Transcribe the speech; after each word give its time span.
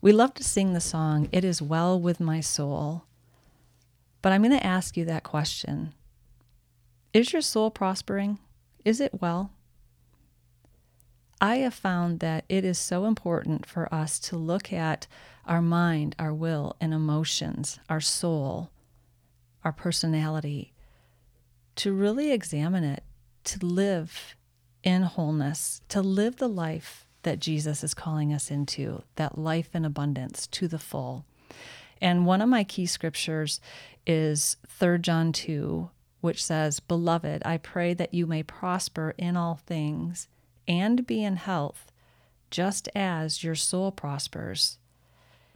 We 0.00 0.12
love 0.12 0.32
to 0.34 0.44
sing 0.44 0.74
the 0.74 0.80
song, 0.80 1.28
It 1.32 1.44
Is 1.44 1.60
Well 1.60 2.00
With 2.00 2.20
My 2.20 2.38
Soul. 2.38 3.02
But 4.22 4.32
I'm 4.32 4.42
going 4.42 4.56
to 4.56 4.64
ask 4.64 4.96
you 4.96 5.04
that 5.06 5.24
question 5.24 5.92
Is 7.12 7.32
your 7.32 7.42
soul 7.42 7.72
prospering? 7.72 8.38
Is 8.84 9.00
it 9.00 9.20
well? 9.20 9.50
I 11.40 11.56
have 11.56 11.74
found 11.74 12.20
that 12.20 12.44
it 12.48 12.64
is 12.64 12.78
so 12.78 13.06
important 13.06 13.66
for 13.66 13.92
us 13.92 14.20
to 14.20 14.36
look 14.36 14.72
at 14.72 15.08
our 15.46 15.60
mind, 15.60 16.14
our 16.16 16.32
will, 16.32 16.76
and 16.80 16.94
emotions, 16.94 17.80
our 17.88 18.00
soul, 18.00 18.70
our 19.64 19.72
personality, 19.72 20.72
to 21.74 21.92
really 21.92 22.30
examine 22.30 22.84
it, 22.84 23.02
to 23.44 23.66
live 23.66 24.36
in 24.84 25.02
wholeness, 25.02 25.80
to 25.88 26.00
live 26.00 26.36
the 26.36 26.48
life 26.48 27.07
that 27.28 27.40
Jesus 27.40 27.84
is 27.84 27.92
calling 27.92 28.32
us 28.32 28.50
into, 28.50 29.02
that 29.16 29.36
life 29.36 29.74
in 29.74 29.84
abundance 29.84 30.46
to 30.46 30.66
the 30.66 30.78
full. 30.78 31.26
And 32.00 32.24
one 32.24 32.40
of 32.40 32.48
my 32.48 32.64
key 32.64 32.86
scriptures 32.86 33.60
is 34.06 34.56
3 34.66 34.98
John 35.00 35.32
2, 35.34 35.90
which 36.22 36.42
says, 36.42 36.80
Beloved, 36.80 37.42
I 37.44 37.58
pray 37.58 37.92
that 37.92 38.14
you 38.14 38.26
may 38.26 38.42
prosper 38.42 39.14
in 39.18 39.36
all 39.36 39.56
things 39.66 40.26
and 40.66 41.06
be 41.06 41.22
in 41.22 41.36
health, 41.36 41.92
just 42.50 42.88
as 42.94 43.44
your 43.44 43.54
soul 43.54 43.92
prospers. 43.92 44.78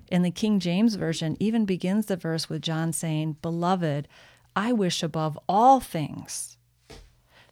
In 0.08 0.20
the 0.20 0.30
King 0.30 0.60
James 0.60 0.96
Version, 0.96 1.38
even 1.40 1.64
begins 1.64 2.04
the 2.04 2.18
verse 2.18 2.50
with 2.50 2.60
John 2.60 2.92
saying, 2.92 3.38
Beloved, 3.40 4.08
I 4.54 4.74
wish 4.74 5.02
above 5.02 5.38
all 5.48 5.80
things 5.80 6.58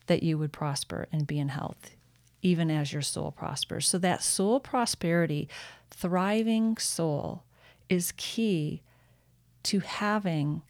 that 0.09 0.23
you 0.23 0.37
would 0.37 0.53
prosper 0.53 1.09
and 1.11 1.27
be 1.27 1.39
in 1.39 1.49
health, 1.49 1.97
even 2.43 2.71
as 2.71 2.93
your 2.93 3.03
soul 3.03 3.31
prospers. 3.31 3.89
So, 3.89 3.99
that 3.99 4.23
soul 4.23 4.61
prosperity, 4.61 5.49
thriving 5.91 6.77
soul, 6.77 7.45
is 7.89 8.13
key 8.17 8.83
to 9.65 9.81
having 9.81 10.63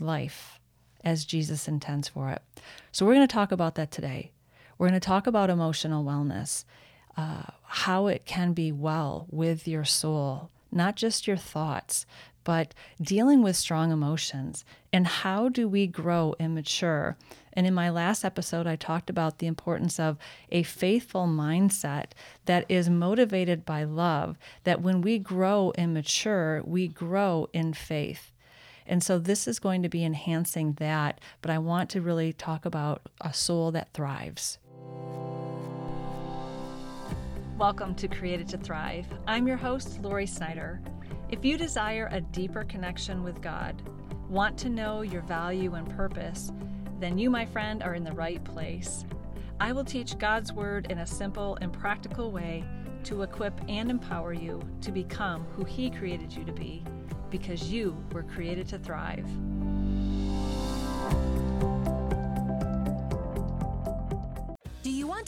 life 0.00 0.58
as 1.04 1.24
Jesus 1.24 1.68
intends 1.68 2.08
for 2.08 2.30
it. 2.30 2.42
So, 2.92 3.06
we're 3.06 3.14
going 3.14 3.26
to 3.26 3.32
talk 3.32 3.52
about 3.52 3.74
that 3.76 3.90
today. 3.90 4.32
We're 4.78 4.88
going 4.88 5.00
to 5.00 5.06
talk 5.06 5.26
about 5.26 5.50
emotional 5.50 6.04
wellness, 6.04 6.64
uh, 7.16 7.44
how 7.64 8.06
it 8.08 8.24
can 8.24 8.52
be 8.52 8.72
well 8.72 9.26
with 9.30 9.68
your 9.68 9.84
soul, 9.84 10.50
not 10.72 10.96
just 10.96 11.26
your 11.26 11.36
thoughts, 11.36 12.06
but 12.44 12.74
dealing 13.00 13.42
with 13.42 13.56
strong 13.56 13.90
emotions. 13.90 14.64
And 14.92 15.06
how 15.06 15.48
do 15.48 15.66
we 15.66 15.86
grow 15.86 16.34
and 16.38 16.54
mature? 16.54 17.16
And 17.54 17.66
in 17.66 17.74
my 17.74 17.90
last 17.90 18.24
episode, 18.24 18.66
I 18.66 18.76
talked 18.76 19.10
about 19.10 19.38
the 19.38 19.46
importance 19.46 19.98
of 19.98 20.18
a 20.50 20.62
faithful 20.62 21.26
mindset 21.26 22.12
that 22.44 22.64
is 22.68 22.88
motivated 22.90 23.64
by 23.64 23.84
love, 23.84 24.36
that 24.64 24.82
when 24.82 25.00
we 25.00 25.18
grow 25.18 25.72
and 25.76 25.94
mature, 25.94 26.62
we 26.64 26.88
grow 26.88 27.48
in 27.52 27.72
faith. 27.72 28.32
And 28.86 29.02
so 29.02 29.18
this 29.18 29.48
is 29.48 29.58
going 29.58 29.82
to 29.82 29.88
be 29.88 30.04
enhancing 30.04 30.74
that, 30.74 31.20
but 31.40 31.50
I 31.50 31.58
want 31.58 31.88
to 31.90 32.02
really 32.02 32.32
talk 32.32 32.66
about 32.66 33.08
a 33.20 33.32
soul 33.32 33.70
that 33.70 33.92
thrives. 33.94 34.58
Welcome 37.56 37.94
to 37.94 38.08
Created 38.08 38.48
to 38.48 38.58
Thrive. 38.58 39.06
I'm 39.26 39.46
your 39.46 39.56
host, 39.56 40.02
Lori 40.02 40.26
Snyder. 40.26 40.82
If 41.34 41.44
you 41.44 41.58
desire 41.58 42.08
a 42.12 42.20
deeper 42.20 42.62
connection 42.62 43.24
with 43.24 43.42
God, 43.42 43.82
want 44.28 44.56
to 44.58 44.68
know 44.68 45.02
your 45.02 45.22
value 45.22 45.74
and 45.74 45.90
purpose, 45.96 46.52
then 47.00 47.18
you, 47.18 47.28
my 47.28 47.44
friend, 47.44 47.82
are 47.82 47.96
in 47.96 48.04
the 48.04 48.12
right 48.12 48.42
place. 48.44 49.04
I 49.58 49.72
will 49.72 49.84
teach 49.84 50.16
God's 50.16 50.52
Word 50.52 50.92
in 50.92 50.98
a 50.98 51.06
simple 51.06 51.58
and 51.60 51.72
practical 51.72 52.30
way 52.30 52.62
to 53.02 53.22
equip 53.22 53.60
and 53.68 53.90
empower 53.90 54.32
you 54.32 54.62
to 54.82 54.92
become 54.92 55.42
who 55.56 55.64
He 55.64 55.90
created 55.90 56.32
you 56.32 56.44
to 56.44 56.52
be, 56.52 56.84
because 57.30 57.64
you 57.64 57.96
were 58.12 58.22
created 58.22 58.68
to 58.68 58.78
thrive. 58.78 59.26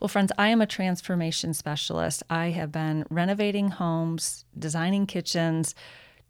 Well, 0.00 0.08
friends, 0.08 0.30
I 0.38 0.48
am 0.48 0.60
a 0.60 0.66
transformation 0.66 1.54
specialist. 1.54 2.22
I 2.30 2.50
have 2.50 2.70
been 2.70 3.04
renovating 3.10 3.70
homes, 3.70 4.44
designing 4.56 5.06
kitchens, 5.06 5.74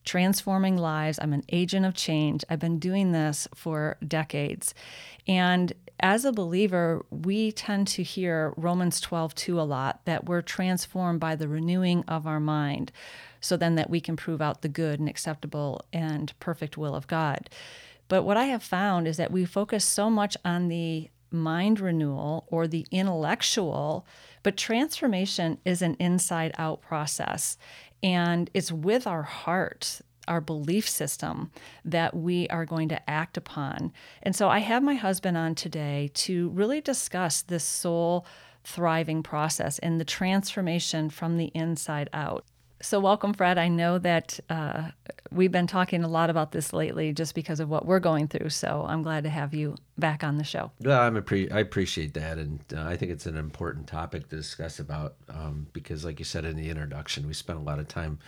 transforming 0.07 0.79
lives. 0.79 1.19
I'm 1.21 1.35
an 1.35 1.45
agent 1.51 1.85
of 1.85 1.93
change. 1.93 2.45
I've 2.49 2.61
been 2.61 2.79
doing 2.79 3.13
this 3.13 3.47
for 3.55 3.99
decades. 4.07 4.73
And 5.27 5.75
as 6.01 6.25
a 6.25 6.33
believer, 6.33 7.05
we 7.11 7.53
tend 7.53 7.89
to 7.89 8.03
hear 8.03 8.55
Romans 8.57 9.03
12, 9.03 9.35
2 9.35 9.61
a 9.61 9.63
lot 9.63 10.01
that 10.07 10.25
we're 10.25 10.41
transformed 10.41 11.21
by 11.21 11.37
the 11.37 11.49
renewing 11.49 12.05
of 12.09 12.27
our 12.27 12.41
mind, 12.41 12.91
so 13.39 13.55
then 13.55 13.75
that 13.75 13.91
we 13.91 14.01
can 14.01 14.17
prove 14.17 14.41
out 14.41 14.63
the 14.63 14.69
good 14.71 14.99
and 14.99 15.11
acceptable 15.11 15.85
and 15.93 16.33
perfect 16.41 16.79
will 16.79 16.95
of 16.95 17.07
God. 17.07 17.51
But 18.09 18.23
what 18.23 18.39
I 18.39 18.45
have 18.45 18.63
found 18.63 19.07
is 19.07 19.19
that 19.19 19.31
we 19.31 19.45
focus 19.45 19.85
so 19.85 20.09
much 20.09 20.39
on 20.43 20.69
the 20.69 21.11
mind 21.31 21.81
renewal 21.81 22.47
or 22.49 22.67
the 22.67 22.87
intellectual, 22.91 24.07
but 24.43 24.57
transformation 24.57 25.59
is 25.65 25.83
an 25.83 25.97
inside 25.99 26.53
out 26.59 26.81
process. 26.81 27.57
And 28.03 28.51
it's 28.55 28.71
with 28.71 29.07
our 29.07 29.23
heart, 29.23 30.01
our 30.27 30.41
belief 30.41 30.89
system, 30.89 31.51
that 31.85 32.15
we 32.15 32.49
are 32.49 32.65
going 32.65 32.89
to 32.91 33.11
act 33.11 33.37
upon. 33.37 33.93
And 34.23 34.37
so 34.37 34.49
I 34.49 34.61
have 34.61 34.83
my 34.83 34.95
husband 34.95 35.37
on 35.37 35.55
today 35.55 36.11
to 36.15 36.51
really 36.51 36.81
discuss 36.81 37.43
this 37.43 37.65
soul 37.65 38.27
thriving 38.65 39.23
process 39.23 39.79
and 39.79 40.01
the 40.01 40.05
transformation 40.05 41.11
from 41.11 41.39
the 41.39 41.51
inside 41.55 42.09
out. 42.13 42.45
So, 42.81 43.01
welcome, 43.01 43.35
Fred. 43.35 43.59
I 43.59 43.67
know 43.67 43.99
that 43.99 44.39
uh, 44.49 44.91
we've 45.33 45.51
been 45.51 45.67
talking 45.67 46.05
a 46.05 46.09
lot 46.09 46.31
about 46.31 46.53
this 46.53 46.73
lately 46.73 47.13
just 47.13 47.35
because 47.35 47.59
of 47.59 47.69
what 47.69 47.85
we're 47.85 47.99
going 47.99 48.29
through. 48.29 48.51
So, 48.51 48.87
I'm 48.89 49.03
glad 49.03 49.25
to 49.25 49.31
have 49.31 49.53
you 49.53 49.75
back 49.97 50.23
on 50.23 50.39
the 50.39 50.45
show. 50.45 50.71
Well, 50.81 51.01
I'm 51.01 51.17
I 51.17 51.59
appreciate 51.59 52.15
that. 52.15 52.39
And 52.39 52.61
uh, 52.73 52.83
I 52.83 52.97
think 52.97 53.11
it's 53.11 53.27
an 53.27 53.37
important 53.37 53.89
topic 53.89 54.29
to 54.29 54.37
discuss 54.37 54.79
about 54.79 55.17
um, 55.29 55.67
because, 55.73 56.05
like 56.05 56.21
you 56.21 56.25
said 56.25 56.45
in 56.45 56.57
the 56.57 56.71
introduction, 56.71 57.27
we 57.27 57.35
spent 57.35 57.59
a 57.59 57.63
lot 57.63 57.81
of 57.81 57.89
time 57.89 58.21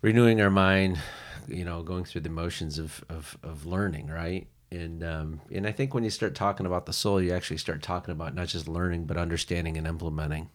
renewing 0.00 0.40
our 0.40 0.50
mind, 0.50 0.98
you 1.46 1.64
know, 1.64 1.82
going 1.82 2.04
through 2.04 2.22
the 2.22 2.30
motions 2.30 2.78
of, 2.78 3.04
of, 3.10 3.36
of 3.42 3.66
learning, 3.66 4.06
right? 4.06 4.46
And 4.70 5.02
um, 5.04 5.40
and 5.50 5.66
I 5.66 5.72
think 5.72 5.92
when 5.92 6.04
you 6.04 6.10
start 6.10 6.34
talking 6.34 6.66
about 6.66 6.86
the 6.86 6.92
soul, 6.92 7.22
you 7.22 7.32
actually 7.32 7.56
start 7.58 7.82
talking 7.82 8.12
about 8.12 8.34
not 8.34 8.48
just 8.48 8.68
learning, 8.68 9.04
but 9.04 9.16
understanding 9.16 9.76
and 9.76 9.86
implementing. 9.86 10.50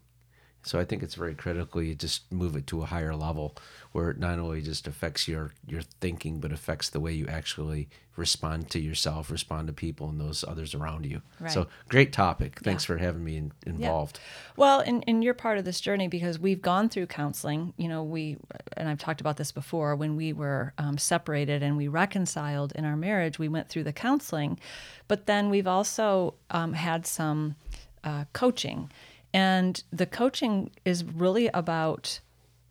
So 0.63 0.79
I 0.79 0.85
think 0.85 1.03
it's 1.03 1.16
very 1.16 1.35
critical 1.35 1.81
you 1.81 1.96
just 1.96 2.31
move 2.31 2.56
it 2.56 2.68
to 2.68 2.81
a 2.81 2.85
higher 2.85 3.16
level 3.16 3.56
where 3.91 4.09
it 4.09 4.18
not 4.18 4.40
only 4.40 4.62
just 4.62 4.88
affects 4.88 5.28
your 5.28 5.51
your 5.68 5.81
thinking, 6.01 6.40
but 6.40 6.51
affects 6.51 6.90
the 6.90 7.00
way 7.00 7.13
you 7.13 7.28
actually 7.28 7.90
respond 8.16 8.69
to 8.69 8.79
yourself, 8.79 9.31
respond 9.31 9.68
to 9.68 9.73
people 9.73 10.07
and 10.09 10.19
those 10.19 10.44
others 10.47 10.75
around 10.75 11.06
you. 11.06 11.22
Right. 11.40 11.52
So 11.52 11.68
great 11.90 12.13
topic. 12.13 12.59
Thanks 12.59 12.84
yeah. 12.84 12.88
for 12.88 12.97
having 12.97 13.23
me 13.23 13.38
in, 13.38 13.52
involved. 13.66 14.19
Yeah. 14.22 14.53
Well, 14.57 14.79
and, 14.81 15.03
and 15.07 15.23
you're 15.23 15.34
part 15.34 15.57
of 15.57 15.66
this 15.66 15.81
journey 15.81 16.07
because 16.07 16.38
we've 16.40 16.62
gone 16.62 16.90
through 16.90 17.07
counseling. 17.07 17.73
You 17.78 17.88
know, 17.88 18.03
we 18.03 18.38
and 18.78 18.90
I've 18.90 19.00
talked 19.00 19.22
about 19.22 19.38
this 19.38 19.52
before 19.52 19.96
when 19.96 20.16
we 20.16 20.34
were 20.34 20.73
um, 20.78 20.97
separated 20.97 21.64
and 21.64 21.78
we 21.78 21.87
reconciled 21.87 22.72
in 22.76 22.85
our 22.85 22.97
marriage. 22.97 23.40
We 23.40 23.47
went 23.47 23.70
through 23.70 23.84
the 23.84 23.93
counseling, 23.93 24.59
but 25.08 25.26
then 25.26 25.49
we've 25.49 25.67
also 25.67 26.35
um, 26.49 26.73
had 26.73 27.05
some 27.05 27.55
uh, 28.03 28.26
coaching 28.34 28.90
and 29.34 29.84
the 29.91 30.06
coaching 30.06 30.72
is 30.85 31.03
really 31.03 31.47
about 31.53 32.20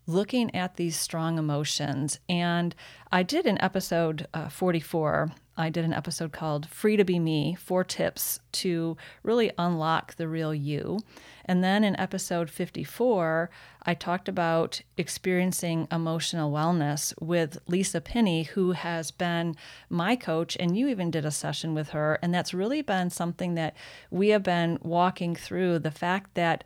looking 0.06 0.54
at 0.54 0.76
these 0.76 0.96
strong 0.96 1.38
emotions. 1.38 2.18
And 2.28 2.74
I 3.10 3.22
did 3.22 3.46
an 3.46 3.60
episode 3.60 4.26
uh, 4.34 4.48
44. 4.48 5.32
I 5.62 5.70
did 5.70 5.84
an 5.84 5.92
episode 5.92 6.32
called 6.32 6.68
Free 6.68 6.96
to 6.96 7.04
Be 7.04 7.20
Me 7.20 7.54
Four 7.54 7.84
Tips 7.84 8.40
to 8.50 8.96
Really 9.22 9.52
Unlock 9.56 10.16
the 10.16 10.26
Real 10.26 10.52
You. 10.52 10.98
And 11.44 11.62
then 11.62 11.84
in 11.84 11.94
episode 12.00 12.50
54, 12.50 13.48
I 13.84 13.94
talked 13.94 14.28
about 14.28 14.80
experiencing 14.96 15.86
emotional 15.92 16.50
wellness 16.50 17.14
with 17.20 17.58
Lisa 17.68 18.00
Pinney, 18.00 18.48
who 18.48 18.72
has 18.72 19.12
been 19.12 19.54
my 19.88 20.16
coach, 20.16 20.56
and 20.58 20.76
you 20.76 20.88
even 20.88 21.12
did 21.12 21.24
a 21.24 21.30
session 21.30 21.74
with 21.74 21.90
her. 21.90 22.18
And 22.22 22.34
that's 22.34 22.52
really 22.52 22.82
been 22.82 23.08
something 23.10 23.54
that 23.54 23.76
we 24.10 24.30
have 24.30 24.42
been 24.42 24.80
walking 24.82 25.36
through 25.36 25.78
the 25.78 25.92
fact 25.92 26.34
that 26.34 26.64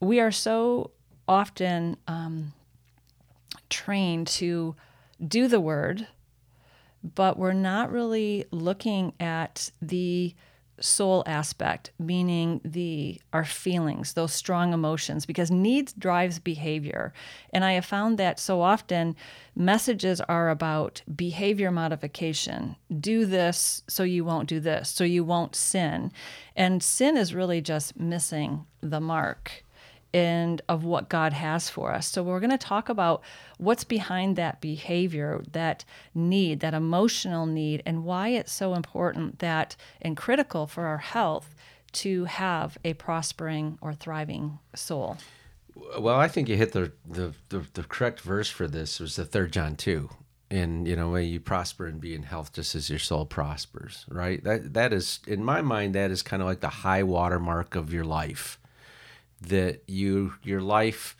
we 0.00 0.18
are 0.18 0.32
so 0.32 0.90
often 1.28 1.98
um, 2.08 2.52
trained 3.70 4.26
to 4.26 4.74
do 5.24 5.46
the 5.46 5.60
word, 5.60 6.08
but 7.14 7.38
we're 7.38 7.52
not 7.52 7.92
really 7.92 8.46
looking 8.50 9.12
at 9.20 9.70
the 9.82 10.34
soul 10.80 11.22
aspect 11.26 11.92
meaning 12.00 12.60
the 12.64 13.20
our 13.32 13.44
feelings 13.44 14.14
those 14.14 14.32
strong 14.32 14.72
emotions 14.72 15.24
because 15.24 15.50
needs 15.50 15.92
drives 15.92 16.38
behavior. 16.38 17.12
And 17.52 17.64
i 17.64 17.72
have 17.72 17.84
found 17.84 18.18
that 18.18 18.40
so 18.40 18.60
often 18.60 19.14
messages 19.54 20.20
are 20.22 20.50
about 20.50 21.02
behavior 21.14 21.70
modification. 21.70 22.76
Do 22.98 23.24
this 23.24 23.82
so 23.88 24.02
you 24.02 24.24
won't 24.24 24.48
do 24.48 24.58
this 24.58 24.88
so 24.88 25.04
you 25.04 25.22
won't 25.24 25.54
sin. 25.54 26.10
And 26.56 26.82
sin 26.82 27.16
is 27.16 27.34
really 27.34 27.60
just 27.60 27.98
missing 27.98 28.66
the 28.80 29.00
mark 29.00 29.63
and 30.14 30.62
of 30.68 30.84
what 30.84 31.08
God 31.08 31.32
has 31.32 31.68
for 31.68 31.92
us. 31.92 32.06
So 32.06 32.22
we're 32.22 32.38
going 32.38 32.50
to 32.50 32.56
talk 32.56 32.88
about 32.88 33.22
what's 33.58 33.82
behind 33.82 34.36
that 34.36 34.60
behavior, 34.60 35.42
that 35.50 35.84
need, 36.14 36.60
that 36.60 36.72
emotional 36.72 37.46
need, 37.46 37.82
and 37.84 38.04
why 38.04 38.28
it's 38.28 38.52
so 38.52 38.74
important 38.74 39.40
that 39.40 39.74
and 40.00 40.16
critical 40.16 40.68
for 40.68 40.86
our 40.86 40.98
health 40.98 41.56
to 41.92 42.26
have 42.26 42.78
a 42.84 42.94
prospering 42.94 43.76
or 43.80 43.92
thriving 43.92 44.60
soul. 44.74 45.16
Well, 45.98 46.20
I 46.20 46.28
think 46.28 46.48
you 46.48 46.56
hit 46.56 46.72
the 46.72 46.92
the, 47.04 47.34
the, 47.48 47.64
the 47.74 47.82
correct 47.82 48.20
verse 48.20 48.48
for 48.48 48.68
this 48.68 49.00
was 49.00 49.16
the 49.16 49.24
third 49.24 49.52
John 49.52 49.74
two. 49.74 50.10
And 50.48 50.86
you 50.86 50.94
know, 50.94 51.10
may 51.10 51.24
you 51.24 51.40
prosper 51.40 51.86
and 51.86 52.00
be 52.00 52.14
in 52.14 52.22
health 52.22 52.52
just 52.52 52.76
as 52.76 52.88
your 52.88 53.00
soul 53.00 53.26
prospers, 53.26 54.04
right? 54.08 54.44
That 54.44 54.74
that 54.74 54.92
is 54.92 55.18
in 55.26 55.42
my 55.42 55.62
mind, 55.62 55.96
that 55.96 56.12
is 56.12 56.22
kind 56.22 56.40
of 56.40 56.46
like 56.46 56.60
the 56.60 56.68
high 56.68 57.02
watermark 57.02 57.74
of 57.74 57.92
your 57.92 58.04
life 58.04 58.60
that 59.48 59.82
you 59.86 60.34
your 60.42 60.60
life 60.60 61.16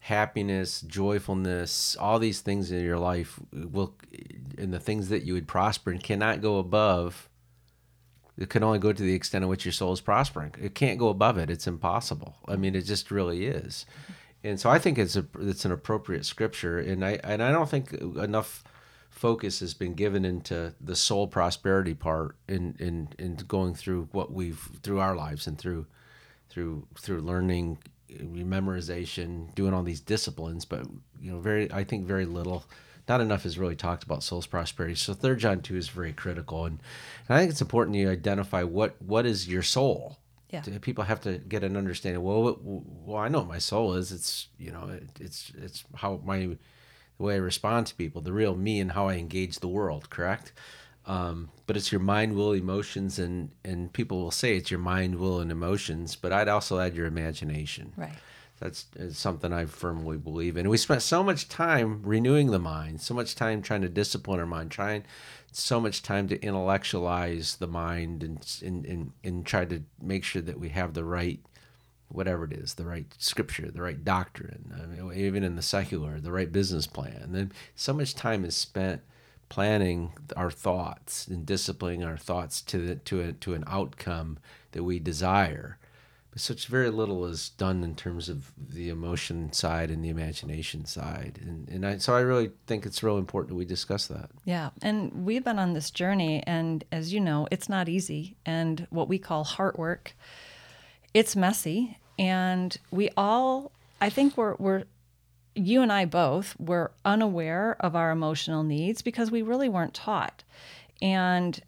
happiness 0.00 0.82
joyfulness 0.82 1.96
all 1.98 2.18
these 2.18 2.40
things 2.40 2.70
in 2.70 2.84
your 2.84 2.98
life 2.98 3.40
will 3.52 3.94
and 4.58 4.72
the 4.72 4.78
things 4.78 5.08
that 5.08 5.22
you 5.22 5.32
would 5.32 5.48
prosper 5.48 5.90
and 5.90 6.02
cannot 6.02 6.42
go 6.42 6.58
above 6.58 7.28
it 8.36 8.50
can 8.50 8.62
only 8.62 8.78
go 8.78 8.92
to 8.92 9.02
the 9.02 9.14
extent 9.14 9.44
of 9.44 9.50
which 9.50 9.64
your 9.64 9.72
soul 9.72 9.92
is 9.92 10.00
prospering. 10.00 10.54
It 10.60 10.74
can't 10.74 10.98
go 10.98 11.08
above 11.08 11.38
it. 11.38 11.50
It's 11.50 11.66
impossible. 11.66 12.36
I 12.48 12.56
mean 12.56 12.74
it 12.74 12.82
just 12.82 13.10
really 13.10 13.46
is. 13.46 13.86
And 14.42 14.60
so 14.60 14.68
i 14.70 14.78
think 14.78 14.98
it's 14.98 15.16
a 15.16 15.26
it's 15.40 15.64
an 15.64 15.72
appropriate 15.72 16.24
scripture. 16.26 16.78
And 16.78 17.04
i 17.04 17.18
and 17.24 17.42
i 17.42 17.50
don't 17.50 17.68
think 17.68 17.92
enough 17.92 18.64
focus 19.10 19.60
has 19.60 19.74
been 19.74 19.94
given 19.94 20.24
into 20.24 20.74
the 20.80 20.96
soul 20.96 21.28
prosperity 21.28 21.94
part 21.94 22.36
in 22.48 22.74
in 22.78 23.08
in 23.18 23.36
going 23.36 23.74
through 23.74 24.08
what 24.12 24.32
we've 24.32 24.68
through 24.82 24.98
our 24.98 25.14
lives 25.14 25.46
and 25.46 25.56
through 25.56 25.86
through 26.54 26.86
through 26.96 27.20
learning 27.20 27.78
eh, 28.10 28.22
memorization 28.22 29.52
doing 29.56 29.74
all 29.74 29.82
these 29.82 30.00
disciplines 30.00 30.64
but 30.64 30.86
you 31.20 31.32
know 31.32 31.40
very 31.40 31.70
i 31.72 31.82
think 31.82 32.06
very 32.06 32.24
little 32.24 32.64
not 33.08 33.20
enough 33.20 33.44
is 33.44 33.58
really 33.58 33.76
talked 33.76 34.02
about 34.02 34.22
soul's 34.22 34.46
prosperity. 34.46 34.94
So 34.94 35.12
third 35.12 35.40
john 35.40 35.60
2 35.60 35.76
is 35.76 35.88
very 35.88 36.12
critical 36.12 36.64
and, 36.64 36.78
and 37.28 37.36
i 37.36 37.40
think 37.40 37.50
it's 37.50 37.60
important 37.60 37.96
you 37.96 38.08
identify 38.08 38.62
what 38.62 38.94
what 39.02 39.26
is 39.26 39.48
your 39.48 39.62
soul? 39.62 40.18
Yeah. 40.50 40.62
people 40.80 41.02
have 41.02 41.20
to 41.22 41.38
get 41.38 41.64
an 41.64 41.76
understanding 41.76 42.22
well 42.22 42.56
well 42.62 43.16
i 43.16 43.26
know 43.26 43.40
what 43.40 43.48
my 43.48 43.58
soul 43.58 43.94
is. 43.94 44.12
It's 44.12 44.46
you 44.56 44.70
know 44.70 44.88
it, 44.88 45.08
it's 45.18 45.50
it's 45.60 45.82
how 45.96 46.20
my 46.24 46.56
the 47.18 47.22
way 47.24 47.34
i 47.34 47.38
respond 47.38 47.88
to 47.88 47.94
people 47.96 48.22
the 48.22 48.32
real 48.32 48.54
me 48.54 48.78
and 48.78 48.92
how 48.92 49.08
i 49.08 49.14
engage 49.14 49.58
the 49.58 49.66
world 49.68 50.10
correct 50.10 50.52
um, 51.06 51.50
but 51.66 51.76
it's 51.76 51.92
your 51.92 52.00
mind, 52.00 52.34
will, 52.34 52.52
emotions, 52.52 53.18
and 53.18 53.50
and 53.64 53.92
people 53.92 54.20
will 54.20 54.30
say 54.30 54.56
it's 54.56 54.70
your 54.70 54.80
mind, 54.80 55.16
will, 55.16 55.40
and 55.40 55.50
emotions. 55.50 56.16
But 56.16 56.32
I'd 56.32 56.48
also 56.48 56.78
add 56.78 56.94
your 56.94 57.06
imagination. 57.06 57.92
Right. 57.96 58.12
That's 58.60 58.86
something 59.12 59.52
I 59.52 59.66
firmly 59.66 60.16
believe 60.16 60.56
in. 60.56 60.68
We 60.68 60.76
spent 60.76 61.02
so 61.02 61.22
much 61.22 61.48
time 61.48 62.00
renewing 62.02 62.50
the 62.50 62.58
mind, 62.58 63.00
so 63.00 63.12
much 63.12 63.34
time 63.34 63.60
trying 63.60 63.82
to 63.82 63.88
discipline 63.88 64.40
our 64.40 64.46
mind, 64.46 64.70
trying 64.70 65.04
so 65.52 65.80
much 65.80 66.02
time 66.02 66.28
to 66.28 66.40
intellectualize 66.40 67.56
the 67.56 67.66
mind 67.66 68.22
and 68.22 68.60
and, 68.64 68.86
and, 68.86 69.12
and 69.22 69.44
try 69.44 69.64
to 69.64 69.82
make 70.00 70.24
sure 70.24 70.42
that 70.42 70.58
we 70.58 70.70
have 70.70 70.94
the 70.94 71.04
right 71.04 71.40
whatever 72.08 72.44
it 72.44 72.52
is, 72.52 72.74
the 72.74 72.84
right 72.84 73.12
scripture, 73.18 73.70
the 73.70 73.82
right 73.82 74.04
doctrine, 74.04 74.72
I 74.80 74.86
mean, 74.86 75.12
even 75.18 75.42
in 75.42 75.56
the 75.56 75.62
secular, 75.62 76.20
the 76.20 76.30
right 76.30 76.50
business 76.52 76.86
plan. 76.86 77.18
And 77.22 77.34
then 77.34 77.52
so 77.74 77.92
much 77.92 78.14
time 78.14 78.44
is 78.44 78.54
spent 78.54 79.02
planning 79.54 80.12
our 80.36 80.50
thoughts 80.50 81.28
and 81.28 81.46
disciplining 81.46 82.02
our 82.02 82.16
thoughts 82.16 82.60
to 82.60 82.76
the, 82.76 82.96
to 82.96 83.20
a, 83.20 83.32
to 83.32 83.54
an 83.54 83.62
outcome 83.68 84.36
that 84.72 84.82
we 84.82 84.98
desire. 84.98 85.78
But 86.32 86.40
such 86.40 86.66
very 86.66 86.90
little 86.90 87.24
is 87.24 87.50
done 87.50 87.84
in 87.84 87.94
terms 87.94 88.28
of 88.28 88.50
the 88.58 88.88
emotion 88.88 89.52
side 89.52 89.92
and 89.92 90.04
the 90.04 90.08
imagination 90.08 90.86
side, 90.86 91.38
and 91.40 91.68
and 91.68 91.86
I, 91.86 91.98
so 91.98 92.16
I 92.16 92.22
really 92.22 92.50
think 92.66 92.84
it's 92.84 93.04
real 93.04 93.16
important 93.16 93.50
that 93.50 93.54
we 93.54 93.64
discuss 93.64 94.08
that. 94.08 94.30
Yeah, 94.44 94.70
and 94.82 95.24
we've 95.24 95.44
been 95.44 95.60
on 95.60 95.72
this 95.74 95.92
journey, 95.92 96.42
and 96.44 96.82
as 96.90 97.12
you 97.14 97.20
know, 97.20 97.46
it's 97.52 97.68
not 97.68 97.88
easy, 97.88 98.34
and 98.44 98.88
what 98.90 99.06
we 99.06 99.20
call 99.20 99.44
heart 99.44 99.78
work, 99.78 100.16
it's 101.14 101.36
messy, 101.36 101.98
and 102.18 102.76
we 102.90 103.10
all, 103.16 103.70
I 104.00 104.10
think 104.10 104.36
we're 104.36 104.56
we're 104.58 104.82
you 105.54 105.82
and 105.82 105.92
I 105.92 106.04
both 106.04 106.58
were 106.58 106.92
unaware 107.04 107.76
of 107.80 107.94
our 107.94 108.10
emotional 108.10 108.62
needs 108.62 109.02
because 109.02 109.30
we 109.30 109.42
really 109.42 109.68
weren't 109.68 109.94
taught. 109.94 110.42
And 111.00 111.60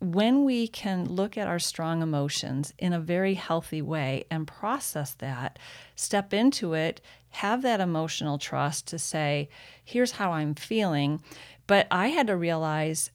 when 0.00 0.44
we 0.44 0.68
can 0.68 1.06
look 1.06 1.38
at 1.38 1.48
our 1.48 1.58
strong 1.58 2.02
emotions 2.02 2.74
in 2.78 2.92
a 2.92 3.00
very 3.00 3.34
healthy 3.34 3.80
way 3.80 4.24
and 4.30 4.46
process 4.46 5.14
that, 5.14 5.58
step 5.94 6.34
into 6.34 6.74
it, 6.74 7.00
have 7.30 7.62
that 7.62 7.80
emotional 7.80 8.38
trust 8.38 8.86
to 8.88 8.98
say, 8.98 9.48
here's 9.84 10.12
how 10.12 10.32
I'm 10.32 10.54
feeling. 10.54 11.22
But 11.66 11.86
I 11.90 12.08
had 12.08 12.26
to 12.26 12.36
realize 12.36 13.10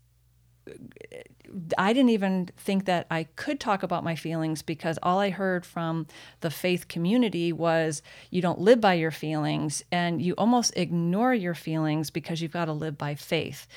I 1.78 1.94
didn't 1.94 2.12
even 2.12 2.50
think 2.58 2.86
that 2.86 3.08
I 3.12 3.24
could 3.36 3.60
talk 3.60 3.84
about 3.84 4.04
my 4.04 4.16
feelings 4.16 4.62
because 4.62 4.98
all 5.04 5.19
I 5.19 5.30
heard 5.30 5.66
from 5.66 6.08
the 6.42 6.52
faith 6.52 6.88
community 6.88 7.52
was 7.52 8.02
you 8.30 8.42
don't 8.42 8.60
live 8.60 8.80
by 8.80 8.94
your 8.94 9.12
feelings 9.12 9.84
and 9.92 10.22
you 10.22 10.34
almost 10.38 10.74
ignore 10.78 11.34
your 11.34 11.56
feelings 11.56 12.10
because 12.10 12.42
you've 12.42 12.52
got 12.52 12.66
to 12.66 12.74
live 12.74 12.98
by 12.98 13.16
faith. 13.16 13.68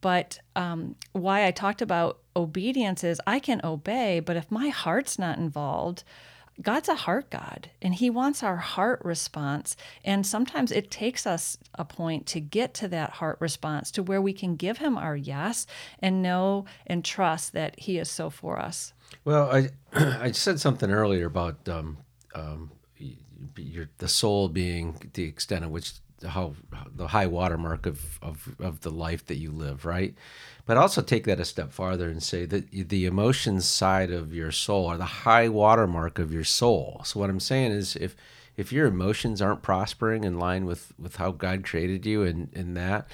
But 0.00 0.38
um, 0.54 0.94
why 1.12 1.46
I 1.46 1.50
talked 1.50 1.82
about 1.82 2.20
obedience 2.36 3.02
is 3.02 3.20
I 3.26 3.40
can 3.40 3.60
obey, 3.64 4.20
but 4.20 4.36
if 4.36 4.50
my 4.50 4.68
heart's 4.68 5.18
not 5.18 5.38
involved, 5.38 6.04
God's 6.60 6.88
a 6.88 6.94
heart 6.94 7.30
God 7.30 7.70
and 7.80 7.94
He 7.94 8.10
wants 8.10 8.42
our 8.42 8.56
heart 8.56 9.00
response. 9.04 9.76
And 10.04 10.26
sometimes 10.26 10.72
it 10.72 10.90
takes 10.90 11.26
us 11.26 11.58
a 11.74 11.84
point 11.84 12.26
to 12.26 12.40
get 12.40 12.74
to 12.74 12.88
that 12.88 13.10
heart 13.10 13.38
response 13.40 13.90
to 13.92 14.02
where 14.02 14.20
we 14.20 14.32
can 14.32 14.56
give 14.56 14.78
Him 14.78 14.98
our 14.98 15.16
yes 15.16 15.66
and 16.00 16.22
know 16.22 16.64
and 16.86 17.04
trust 17.04 17.52
that 17.52 17.78
He 17.78 17.98
is 17.98 18.10
so 18.10 18.30
for 18.30 18.58
us. 18.58 18.92
Well, 19.24 19.50
I 19.50 19.70
I 19.92 20.32
said 20.32 20.60
something 20.60 20.90
earlier 20.90 21.26
about 21.26 21.68
um, 21.68 21.98
um, 22.34 22.72
your 23.56 23.88
the 23.98 24.08
soul 24.08 24.48
being 24.48 25.10
the 25.14 25.24
extent 25.24 25.64
of 25.64 25.70
which 25.70 25.94
how 26.26 26.54
the 26.94 27.08
high 27.08 27.26
watermark 27.26 27.86
of, 27.86 28.18
of 28.22 28.56
of 28.60 28.80
the 28.80 28.90
life 28.90 29.24
that 29.26 29.36
you 29.36 29.50
live, 29.50 29.84
right? 29.84 30.14
But 30.66 30.76
also 30.76 31.00
take 31.00 31.24
that 31.24 31.40
a 31.40 31.44
step 31.44 31.72
farther 31.72 32.08
and 32.08 32.22
say 32.22 32.44
that 32.46 32.70
the 32.70 33.06
emotions 33.06 33.66
side 33.66 34.10
of 34.10 34.34
your 34.34 34.52
soul 34.52 34.86
are 34.86 34.98
the 34.98 35.04
high 35.04 35.48
watermark 35.48 36.18
of 36.18 36.32
your 36.32 36.44
soul. 36.44 37.00
So 37.04 37.20
what 37.20 37.30
I'm 37.30 37.40
saying 37.40 37.72
is 37.72 37.96
if 37.96 38.16
if 38.58 38.72
your 38.72 38.86
emotions 38.86 39.40
aren't 39.40 39.62
prospering 39.62 40.24
in 40.24 40.38
line 40.38 40.66
with, 40.66 40.92
with 40.98 41.16
how 41.16 41.30
God 41.30 41.64
created 41.64 42.04
you 42.04 42.24
and, 42.24 42.50
and 42.54 42.76
that, 42.76 43.06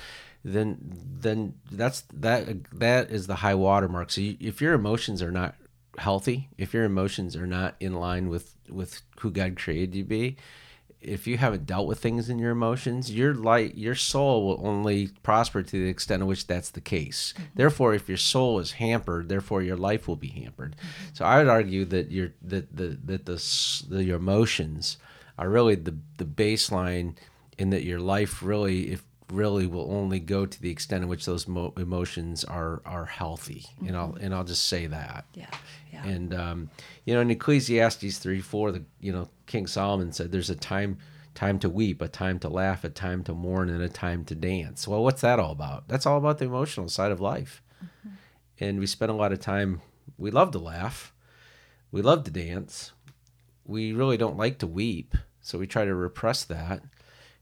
then 0.43 0.79
then 1.21 1.55
that's 1.71 2.03
that 2.13 2.71
that 2.73 3.11
is 3.11 3.27
the 3.27 3.37
high 3.37 3.55
watermark. 3.55 4.11
So 4.11 4.23
you, 4.23 4.37
if 4.41 4.61
your 4.61 4.73
emotions 4.73 5.23
are 5.23 5.31
not 5.31 5.55
healthy, 5.99 6.49
if 6.59 6.75
your 6.75 6.85
emotions 6.85 7.37
are 7.37 7.47
not 7.47 7.77
in 7.79 7.95
line 7.95 8.29
with 8.29 8.55
with 8.69 9.03
who 9.21 9.31
God 9.31 9.57
created 9.57 9.95
you 9.95 10.03
to 10.03 10.09
be, 10.09 10.37
if 11.05 11.27
you 11.27 11.37
haven't 11.37 11.67
dealt 11.67 11.87
with 11.87 12.01
things 12.01 12.29
in 12.29 12.39
your 12.39 12.51
emotions, 12.51 13.11
your 13.11 13.35
light, 13.35 13.77
your 13.77 13.95
soul 13.95 14.47
will 14.47 14.67
only 14.67 15.09
prosper 15.23 15.63
to 15.63 15.85
the 15.85 15.89
extent 15.89 16.23
of 16.23 16.29
which 16.29 16.47
that's 16.47 16.71
the 16.71 16.81
case. 16.81 17.35
Mm-hmm. 17.37 17.45
Therefore, 17.55 17.95
if 17.95 18.09
your 18.09 18.19
soul 18.19 18.59
is 18.59 18.73
hampered, 18.73 19.29
therefore 19.29 19.63
your 19.63 19.77
life 19.77 20.09
will 20.09 20.17
be 20.17 20.29
hampered. 20.29 20.77
Mm-hmm. 20.77 21.15
So 21.15 21.25
I 21.25 21.39
would 21.39 21.49
argue 21.49 21.85
that 21.87 22.11
your 22.11 22.33
that 22.43 22.77
the 22.77 22.99
that 23.05 23.27
the, 23.27 23.85
the 23.89 24.05
your 24.05 24.17
emotions 24.17 24.99
are 25.39 25.49
really 25.49 25.75
the 25.75 25.97
the 26.17 26.25
baseline, 26.25 27.17
in 27.59 27.71
that 27.71 27.85
your 27.85 28.01
life 28.01 28.43
really 28.43 28.93
if 28.93 29.05
really 29.31 29.67
will 29.67 29.91
only 29.91 30.21
go 30.21 30.47
to 30.47 30.61
the 30.61 30.71
extent 30.71 31.03
in 31.03 31.09
which 31.09 31.25
those 31.25 31.49
mo- 31.49 31.73
emotions 31.77 32.45
are 32.45 32.83
are 32.85 33.07
healthy. 33.07 33.67
Mm-hmm. 33.77 33.87
And 33.89 33.97
I'll 33.97 34.09
mm-hmm. 34.09 34.25
and 34.25 34.35
I'll 34.35 34.45
just 34.45 34.69
say 34.69 34.87
that. 34.87 35.27
Yeah. 35.35 35.47
Yeah. 35.93 36.05
And 36.05 36.35
um, 36.35 36.71
you 37.05 37.15
know, 37.15 37.21
in 37.21 37.31
Ecclesiastes 37.31 38.19
three 38.19 38.41
four, 38.41 38.73
the 38.73 38.85
you 39.01 39.13
know 39.13 39.29
King 39.47 39.67
Solomon 39.67 40.13
said, 40.13 40.33
"There's 40.33 40.51
a 40.51 40.57
time." 40.57 40.99
time 41.35 41.59
to 41.59 41.69
weep, 41.69 42.01
a 42.01 42.07
time 42.07 42.39
to 42.39 42.49
laugh, 42.49 42.85
a 42.85 42.89
time 42.89 43.25
to 43.25 43.35
mourn, 43.35 43.69
and 43.69 43.83
a 43.83 43.89
time 43.89 44.25
to 44.25 44.37
dance. 44.37 44.87
Well, 44.87 45.03
what's 45.03 45.21
that 45.23 45.41
all 45.41 45.51
about? 45.51 45.89
That's 45.89 46.07
all 46.07 46.17
about 46.17 46.39
the 46.39 46.45
emotional 46.45 46.89
side 46.89 47.11
of 47.11 47.21
life. 47.21 47.61
Mm-hmm. 47.85 48.09
And 48.61 48.79
we 48.79 48.87
spend 48.87 49.11
a 49.11 49.15
lot 49.15 49.33
of 49.33 49.41
time, 49.41 49.83
we 50.17 50.31
love 50.31 50.53
to 50.53 50.61
laugh, 50.61 51.13
we 51.91 52.03
love 52.03 52.23
to 52.25 52.31
dance, 52.31 52.93
we 53.65 53.93
really 53.93 54.17
don't 54.17 54.37
like 54.37 54.59
to 54.59 54.67
weep, 54.67 55.17
so 55.41 55.59
we 55.59 55.67
try 55.67 55.85
to 55.85 55.95
repress 55.95 56.45
that. 56.45 56.83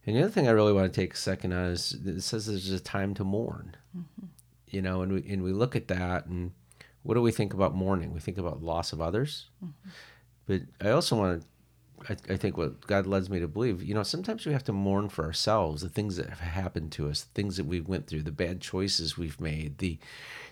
And 0.06 0.16
the 0.16 0.22
other 0.22 0.30
thing 0.30 0.48
I 0.48 0.52
really 0.52 0.72
want 0.72 0.92
to 0.92 1.00
take 1.00 1.14
a 1.14 1.16
second 1.16 1.52
on 1.52 1.66
is 1.66 1.96
it 2.04 2.22
says 2.22 2.46
there's 2.46 2.70
a 2.70 2.80
time 2.80 3.14
to 3.14 3.24
mourn. 3.24 3.76
Mm-hmm. 3.96 4.26
You 4.68 4.82
know, 4.82 5.02
and 5.02 5.12
we 5.12 5.32
and 5.32 5.42
we 5.42 5.52
look 5.52 5.76
at 5.76 5.88
that 5.88 6.26
and 6.26 6.52
what 7.02 7.14
do 7.14 7.22
we 7.22 7.32
think 7.32 7.52
about 7.52 7.74
mourning? 7.74 8.12
We 8.12 8.20
think 8.20 8.38
about 8.38 8.62
loss 8.62 8.92
of 8.92 9.00
others. 9.00 9.46
Mm-hmm. 9.64 9.88
But 10.46 10.62
I 10.86 10.90
also 10.90 11.16
want 11.16 11.42
to 11.42 11.46
I, 12.08 12.16
I, 12.30 12.36
think 12.36 12.56
what 12.56 12.86
God 12.86 13.06
leads 13.06 13.30
me 13.30 13.38
to 13.40 13.48
believe, 13.48 13.82
you 13.82 13.94
know, 13.94 14.02
sometimes 14.02 14.44
we 14.44 14.52
have 14.52 14.64
to 14.64 14.72
mourn 14.72 15.08
for 15.08 15.24
ourselves, 15.24 15.82
the 15.82 15.88
things 15.88 16.16
that 16.16 16.28
have 16.28 16.40
happened 16.40 16.92
to 16.92 17.08
us, 17.08 17.22
the 17.22 17.30
things 17.34 17.56
that 17.56 17.66
we 17.66 17.80
went 17.80 18.06
through, 18.06 18.22
the 18.22 18.32
bad 18.32 18.60
choices 18.60 19.16
we've 19.16 19.40
made, 19.40 19.78
the 19.78 19.98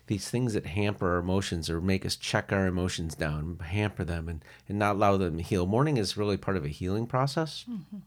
these 0.07 0.28
things 0.28 0.54
that 0.54 0.66
hamper 0.66 1.12
our 1.12 1.19
emotions 1.19 1.71
or 1.71 1.80
make 1.80 2.04
us 2.04 2.16
check 2.16 2.52
our 2.52 2.66
emotions 2.66 3.14
down, 3.14 3.59
hamper 3.62 4.02
them 4.02 4.28
and, 4.28 4.45
and 4.69 4.78
not 4.78 4.97
allow 4.97 5.16
them 5.16 5.37
to 5.37 5.42
heal. 5.42 5.66
Mourning 5.66 5.99
is 5.99 6.16
really 6.16 6.37
part 6.37 6.57
of 6.57 6.64
a 6.64 6.69
healing 6.69 7.07
process. 7.07 7.64
Mm-hmm. 7.71 7.99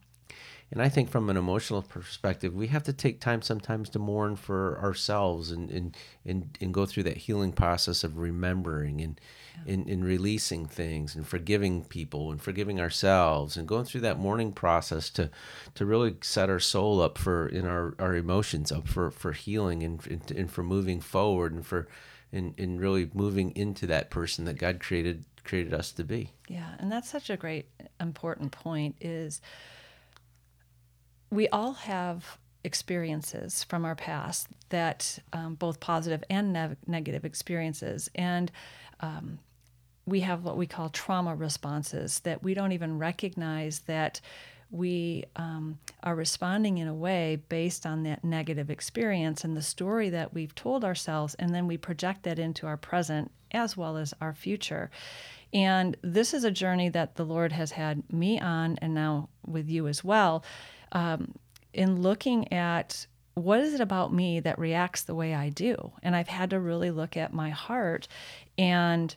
And 0.74 0.82
I 0.82 0.90
think 0.90 1.12
from 1.12 1.30
an 1.30 1.38
emotional 1.38 1.84
perspective, 1.84 2.56
we 2.56 2.66
have 2.68 2.82
to 2.86 2.94
take 2.94 3.22
time 3.22 3.44
sometimes 3.44 3.92
to 3.92 4.00
mourn 4.00 4.36
for 4.36 4.80
ourselves 4.82 5.52
and, 5.52 5.70
and, 5.70 5.96
and, 6.26 6.58
and 6.60 6.74
go 6.74 6.88
through 6.88 7.04
that 7.04 7.18
healing 7.18 7.52
process 7.52 8.04
of 8.04 8.18
remembering 8.18 9.00
and, 9.00 9.22
yeah. 9.56 9.74
and, 9.76 9.88
and 9.88 10.04
releasing 10.04 10.66
things 10.66 11.16
and 11.16 11.28
forgiving 11.28 11.84
people 11.84 12.32
and 12.32 12.42
forgiving 12.42 12.82
ourselves 12.82 13.56
and 13.56 13.68
going 13.68 13.86
through 13.86 14.02
that 14.02 14.18
mourning 14.18 14.52
process 14.52 15.12
to, 15.12 15.30
to 15.76 15.86
really 15.86 16.16
set 16.22 16.50
our 16.50 16.60
soul 16.60 17.00
up 17.00 17.20
for 17.20 17.48
in 17.48 17.68
our, 17.68 17.94
our 18.00 18.16
emotions 18.16 18.72
up 18.72 18.88
for, 18.88 19.12
for 19.12 19.32
healing 19.32 19.84
and, 19.84 20.08
and, 20.08 20.32
and 20.32 20.52
for 20.52 20.64
moving 20.64 21.00
forward 21.00 21.54
and 21.54 21.68
for 21.68 21.88
and, 22.32 22.56
and 22.58 22.82
really 22.82 23.12
moving 23.14 23.52
into 23.52 23.86
that 23.86 24.10
person 24.10 24.46
that 24.46 24.58
God 24.58 24.80
created 24.80 25.24
created 25.44 25.74
us 25.74 25.92
to 25.92 26.04
be. 26.04 26.32
Yeah, 26.48 26.70
and 26.80 26.92
that's 26.92 27.10
such 27.10 27.30
a 27.30 27.38
great 27.38 27.68
important 28.00 28.52
point 28.52 28.96
is 29.02 29.40
we 31.34 31.48
all 31.50 31.74
have 31.74 32.38
experiences 32.64 33.64
from 33.64 33.84
our 33.84 33.96
past 33.96 34.48
that 34.70 35.20
um, 35.34 35.56
both 35.56 35.80
positive 35.80 36.24
and 36.30 36.54
ne- 36.54 36.76
negative 36.88 37.26
experiences 37.26 38.10
and 38.16 38.52
um, 39.02 39.40
we 40.06 40.22
have 40.22 40.44
what 40.44 40.58
we 40.58 40.68
call 40.68 40.90
trauma 40.90 41.36
responses 41.36 42.20
that 42.20 42.44
we 42.44 42.54
don't 42.54 42.72
even 42.72 43.00
recognize 43.00 43.80
that 43.80 44.22
we 44.70 45.24
um, 45.36 45.78
are 46.02 46.16
responding 46.16 46.80
in 46.80 46.88
a 46.88 46.94
way 46.94 47.42
based 47.48 47.86
on 47.86 48.04
that 48.04 48.24
negative 48.24 48.70
experience 48.70 49.44
and 49.44 49.56
the 49.56 49.62
story 49.62 50.10
that 50.10 50.34
we've 50.34 50.56
told 50.56 50.84
ourselves, 50.84 51.36
and 51.36 51.54
then 51.54 51.68
we 51.68 51.78
project 51.78 52.24
that 52.24 52.40
into 52.40 52.66
our 52.66 52.76
present 52.76 53.32
as 53.52 53.78
well 53.78 53.98
as 53.98 54.16
our 54.20 54.34
future. 54.34 54.90
And 55.54 55.96
this 56.02 56.34
is 56.34 56.44
a 56.44 56.50
journey 56.50 56.90
that 56.90 57.16
the 57.16 57.26
Lord 57.26 57.52
has 57.52 57.72
had 57.74 58.12
me 58.12 58.40
on, 58.40 58.80
and 58.82 58.96
now 58.96 59.30
with 59.46 59.70
you 59.70 59.88
as 59.88 60.04
well, 60.04 60.44
um, 60.94 61.34
in 61.74 62.02
looking 62.02 62.52
at 62.54 63.08
what 63.36 63.60
is 63.60 63.74
it 63.74 63.82
about 63.82 64.14
me 64.14 64.40
that 64.40 64.60
reacts 64.60 65.04
the 65.04 65.16
way 65.16 65.34
I 65.34 65.50
do? 65.50 65.92
And 66.04 66.16
I've 66.16 66.28
had 66.28 66.52
to 66.52 66.60
really 66.60 66.92
look 66.92 67.18
at 67.18 67.34
my 67.34 67.50
heart 67.50 68.08
and 68.58 69.16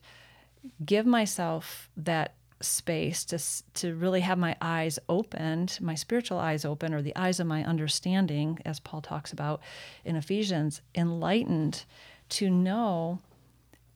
give 0.84 1.06
myself 1.06 1.90
that 1.96 2.34
space 2.62 3.24
to 3.26 3.38
to 3.74 3.94
really 3.94 4.20
have 4.20 4.38
my 4.38 4.56
eyes 4.60 4.98
opened, 5.08 5.78
my 5.80 5.94
spiritual 5.94 6.38
eyes 6.38 6.64
open 6.64 6.94
or 6.94 7.02
the 7.02 7.14
eyes 7.14 7.38
of 7.38 7.46
my 7.46 7.62
understanding 7.64 8.58
as 8.64 8.80
Paul 8.80 9.02
talks 9.02 9.32
about 9.32 9.60
in 10.04 10.16
Ephesians, 10.16 10.80
enlightened 10.94 11.84
to 12.30 12.48
know 12.48 13.20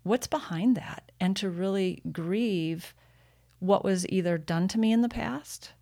what's 0.02 0.26
behind 0.26 0.76
that 0.76 1.10
and 1.18 1.36
to 1.36 1.48
really 1.48 2.02
grieve 2.12 2.94
what 3.58 3.84
was 3.84 4.08
either 4.08 4.38
done 4.38 4.68
to 4.68 4.78
me 4.78 4.92
in 4.92 5.02
the 5.02 5.08
past, 5.08 5.72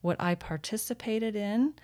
what 0.00 0.20
I 0.20 0.34
participated 0.34 1.34
in, 1.34 1.74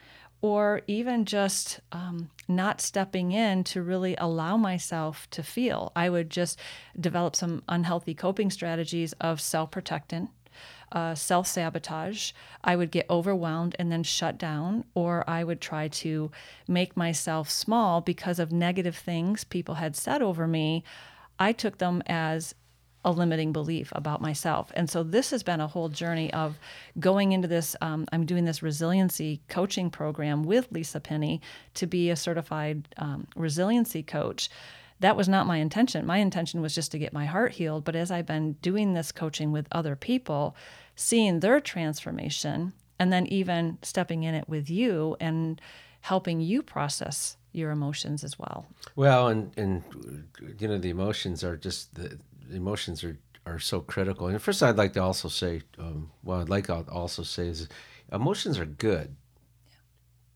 or 0.40 0.82
even 0.86 1.24
just 1.24 1.80
um, 1.90 2.30
not 2.48 2.80
stepping 2.80 3.32
in 3.32 3.64
to 3.64 3.82
really 3.82 4.14
allow 4.16 4.56
myself 4.56 5.26
to 5.30 5.42
feel. 5.42 5.90
I 5.96 6.10
would 6.10 6.28
just 6.28 6.60
develop 7.00 7.34
some 7.34 7.62
unhealthy 7.68 8.14
coping 8.14 8.50
strategies 8.50 9.14
of 9.14 9.40
self 9.40 9.70
protectant. 9.70 10.30
Uh, 10.92 11.14
self 11.14 11.46
sabotage. 11.46 12.32
I 12.62 12.76
would 12.76 12.92
get 12.92 13.06
overwhelmed 13.10 13.74
and 13.78 13.90
then 13.90 14.04
shut 14.04 14.38
down, 14.38 14.84
or 14.94 15.28
I 15.28 15.42
would 15.42 15.60
try 15.60 15.88
to 15.88 16.30
make 16.68 16.96
myself 16.96 17.50
small 17.50 18.00
because 18.00 18.38
of 18.38 18.52
negative 18.52 18.96
things 18.96 19.42
people 19.42 19.76
had 19.76 19.96
said 19.96 20.22
over 20.22 20.46
me. 20.46 20.84
I 21.38 21.52
took 21.52 21.78
them 21.78 22.02
as 22.06 22.54
a 23.04 23.10
limiting 23.10 23.52
belief 23.52 23.92
about 23.94 24.20
myself. 24.20 24.72
And 24.74 24.88
so 24.88 25.02
this 25.02 25.30
has 25.30 25.42
been 25.42 25.60
a 25.60 25.66
whole 25.66 25.88
journey 25.88 26.32
of 26.32 26.58
going 26.98 27.32
into 27.32 27.46
this. 27.46 27.76
Um, 27.80 28.06
I'm 28.12 28.24
doing 28.24 28.44
this 28.44 28.62
resiliency 28.62 29.42
coaching 29.48 29.90
program 29.90 30.42
with 30.42 30.72
Lisa 30.72 31.00
Penny 31.00 31.40
to 31.74 31.86
be 31.86 32.10
a 32.10 32.16
certified 32.16 32.88
um, 32.96 33.26
resiliency 33.36 34.02
coach. 34.02 34.48
That 35.00 35.16
was 35.16 35.28
not 35.28 35.46
my 35.46 35.58
intention. 35.58 36.06
My 36.06 36.18
intention 36.18 36.62
was 36.62 36.74
just 36.74 36.92
to 36.92 36.98
get 36.98 37.12
my 37.12 37.26
heart 37.26 37.52
healed. 37.52 37.84
But 37.84 37.96
as 37.96 38.10
I've 38.10 38.26
been 38.26 38.52
doing 38.54 38.94
this 38.94 39.12
coaching 39.12 39.52
with 39.52 39.66
other 39.70 39.96
people, 39.96 40.56
seeing 40.96 41.40
their 41.40 41.60
transformation, 41.60 42.72
and 42.98 43.12
then 43.12 43.26
even 43.26 43.78
stepping 43.82 44.22
in 44.22 44.34
it 44.34 44.48
with 44.48 44.70
you 44.70 45.16
and 45.20 45.60
helping 46.00 46.40
you 46.40 46.62
process 46.62 47.36
your 47.52 47.70
emotions 47.70 48.24
as 48.24 48.38
well. 48.38 48.66
Well, 48.96 49.28
and 49.28 49.52
and 49.56 49.82
you 50.58 50.68
know 50.68 50.78
the 50.78 50.90
emotions 50.90 51.42
are 51.44 51.56
just 51.56 51.94
the 51.94 52.18
emotions 52.50 53.04
are 53.04 53.18
are 53.46 53.58
so 53.58 53.80
critical. 53.80 54.28
And 54.28 54.40
first, 54.40 54.62
I'd 54.62 54.76
like 54.76 54.94
to 54.94 55.02
also 55.02 55.28
say, 55.28 55.62
um, 55.78 56.10
well, 56.22 56.40
I'd 56.40 56.48
like 56.48 56.66
to 56.66 56.84
also 56.88 57.22
say 57.22 57.48
is 57.48 57.68
emotions 58.12 58.58
are 58.58 58.64
good, 58.64 59.16
yeah. 59.66 59.74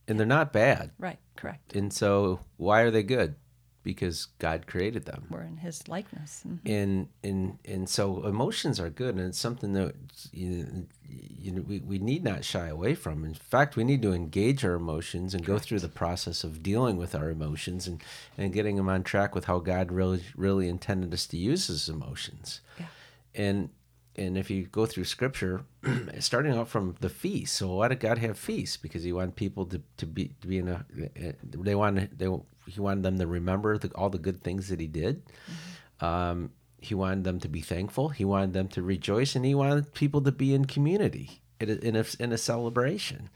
and 0.08 0.18
they're 0.18 0.26
not 0.26 0.52
bad. 0.52 0.90
Right. 0.98 1.18
Correct. 1.36 1.74
And 1.74 1.92
so, 1.92 2.40
why 2.56 2.82
are 2.82 2.90
they 2.90 3.02
good? 3.02 3.36
Because 3.88 4.26
God 4.38 4.66
created 4.66 5.06
them. 5.06 5.24
We're 5.30 5.44
in 5.44 5.56
His 5.56 5.88
likeness. 5.88 6.44
Mm-hmm. 6.46 6.70
And 6.70 7.08
and 7.24 7.58
and 7.64 7.88
so 7.88 8.22
emotions 8.26 8.78
are 8.78 8.90
good, 8.90 9.14
and 9.14 9.26
it's 9.26 9.38
something 9.38 9.72
that 9.72 9.94
you, 10.30 10.86
you 11.08 11.52
know 11.52 11.62
we, 11.62 11.78
we 11.78 11.98
need 11.98 12.22
not 12.22 12.44
shy 12.44 12.66
away 12.66 12.94
from. 12.94 13.24
In 13.24 13.32
fact, 13.32 13.76
we 13.76 13.84
need 13.84 14.02
to 14.02 14.12
engage 14.12 14.62
our 14.62 14.74
emotions 14.74 15.32
and 15.32 15.42
Correct. 15.42 15.62
go 15.62 15.66
through 15.66 15.78
the 15.80 15.88
process 15.88 16.44
of 16.44 16.62
dealing 16.62 16.98
with 16.98 17.14
our 17.14 17.30
emotions 17.30 17.86
and, 17.86 18.02
and 18.36 18.52
getting 18.52 18.76
them 18.76 18.90
on 18.90 19.04
track 19.04 19.34
with 19.34 19.46
how 19.46 19.58
God 19.58 19.90
really 19.90 20.22
really 20.36 20.68
intended 20.68 21.14
us 21.14 21.26
to 21.28 21.38
use 21.38 21.68
His 21.68 21.88
emotions. 21.88 22.60
Yeah. 22.78 22.86
And 23.34 23.70
and 24.16 24.36
if 24.36 24.50
you 24.50 24.64
go 24.64 24.84
through 24.84 25.04
Scripture, 25.04 25.62
starting 26.18 26.52
out 26.52 26.68
from 26.68 26.96
the 27.00 27.08
feast, 27.08 27.54
so 27.54 27.76
why 27.76 27.88
did 27.88 28.00
God 28.00 28.18
have 28.18 28.38
feasts? 28.38 28.76
Because 28.76 29.02
He 29.02 29.14
wanted 29.14 29.34
people 29.34 29.64
to, 29.64 29.80
to 29.96 30.04
be 30.04 30.34
to 30.42 30.46
be 30.46 30.58
in 30.58 30.68
a 30.68 30.84
they 31.42 31.74
wanted 31.74 32.18
they 32.18 32.28
He 32.68 32.80
wanted 32.80 33.02
them 33.02 33.18
to 33.18 33.26
remember 33.26 33.78
the, 33.78 33.88
all 33.94 34.10
the 34.10 34.18
good 34.18 34.42
things 34.42 34.68
that 34.68 34.80
He 34.80 34.86
did. 34.86 35.24
Mm-hmm. 35.26 36.04
Um, 36.04 36.50
he 36.80 36.94
wanted 36.94 37.24
them 37.24 37.40
to 37.40 37.48
be 37.48 37.60
thankful. 37.60 38.10
He 38.10 38.24
wanted 38.24 38.52
them 38.52 38.68
to 38.68 38.82
rejoice, 38.82 39.34
and 39.34 39.44
he 39.44 39.54
wanted 39.54 39.94
people 39.94 40.20
to 40.22 40.32
be 40.32 40.54
in 40.54 40.64
community 40.64 41.42
in 41.60 41.70
a, 41.70 41.74
in 41.74 41.96
a, 41.96 42.04
in 42.20 42.32
a 42.32 42.38
celebration. 42.38 43.30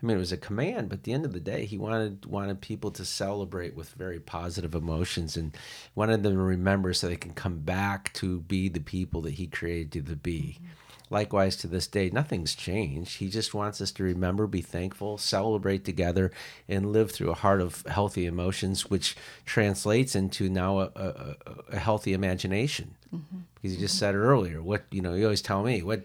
I 0.00 0.06
mean, 0.06 0.16
it 0.16 0.20
was 0.20 0.32
a 0.32 0.36
command, 0.36 0.88
but 0.88 0.98
at 0.98 1.02
the 1.04 1.12
end 1.12 1.24
of 1.24 1.32
the 1.32 1.40
day, 1.40 1.64
he 1.64 1.76
wanted 1.76 2.26
wanted 2.26 2.60
people 2.60 2.90
to 2.92 3.04
celebrate 3.04 3.74
with 3.74 3.90
very 3.90 4.20
positive 4.20 4.74
emotions 4.74 5.36
and 5.36 5.56
wanted 5.94 6.22
them 6.22 6.34
to 6.34 6.42
remember 6.42 6.92
so 6.92 7.08
they 7.08 7.16
can 7.16 7.34
come 7.34 7.60
back 7.60 8.12
to 8.14 8.40
be 8.40 8.68
the 8.68 8.80
people 8.80 9.22
that 9.22 9.34
he 9.34 9.48
created 9.48 10.06
to 10.06 10.16
be. 10.16 10.58
Mm-hmm. 10.60 10.66
Likewise, 11.10 11.56
to 11.56 11.66
this 11.66 11.86
day, 11.86 12.10
nothing's 12.10 12.54
changed. 12.54 13.18
He 13.18 13.28
just 13.28 13.54
wants 13.54 13.80
us 13.80 13.90
to 13.92 14.02
remember, 14.02 14.46
be 14.46 14.60
thankful, 14.60 15.18
celebrate 15.18 15.84
together, 15.84 16.30
and 16.68 16.92
live 16.92 17.10
through 17.10 17.30
a 17.30 17.34
heart 17.34 17.60
of 17.60 17.82
healthy 17.86 18.26
emotions, 18.26 18.90
which 18.90 19.16
translates 19.46 20.14
into 20.14 20.48
now 20.48 20.80
a, 20.80 20.90
a, 20.94 21.36
a 21.72 21.78
healthy 21.78 22.12
imagination. 22.12 22.94
Mm-hmm. 23.14 23.38
Because 23.54 23.74
you 23.74 23.80
just 23.80 23.94
mm-hmm. 23.94 24.00
said 24.00 24.14
earlier, 24.14 24.62
what 24.62 24.84
you 24.90 25.00
know, 25.00 25.14
you 25.14 25.24
always 25.24 25.42
tell 25.42 25.62
me, 25.62 25.82
what 25.82 26.04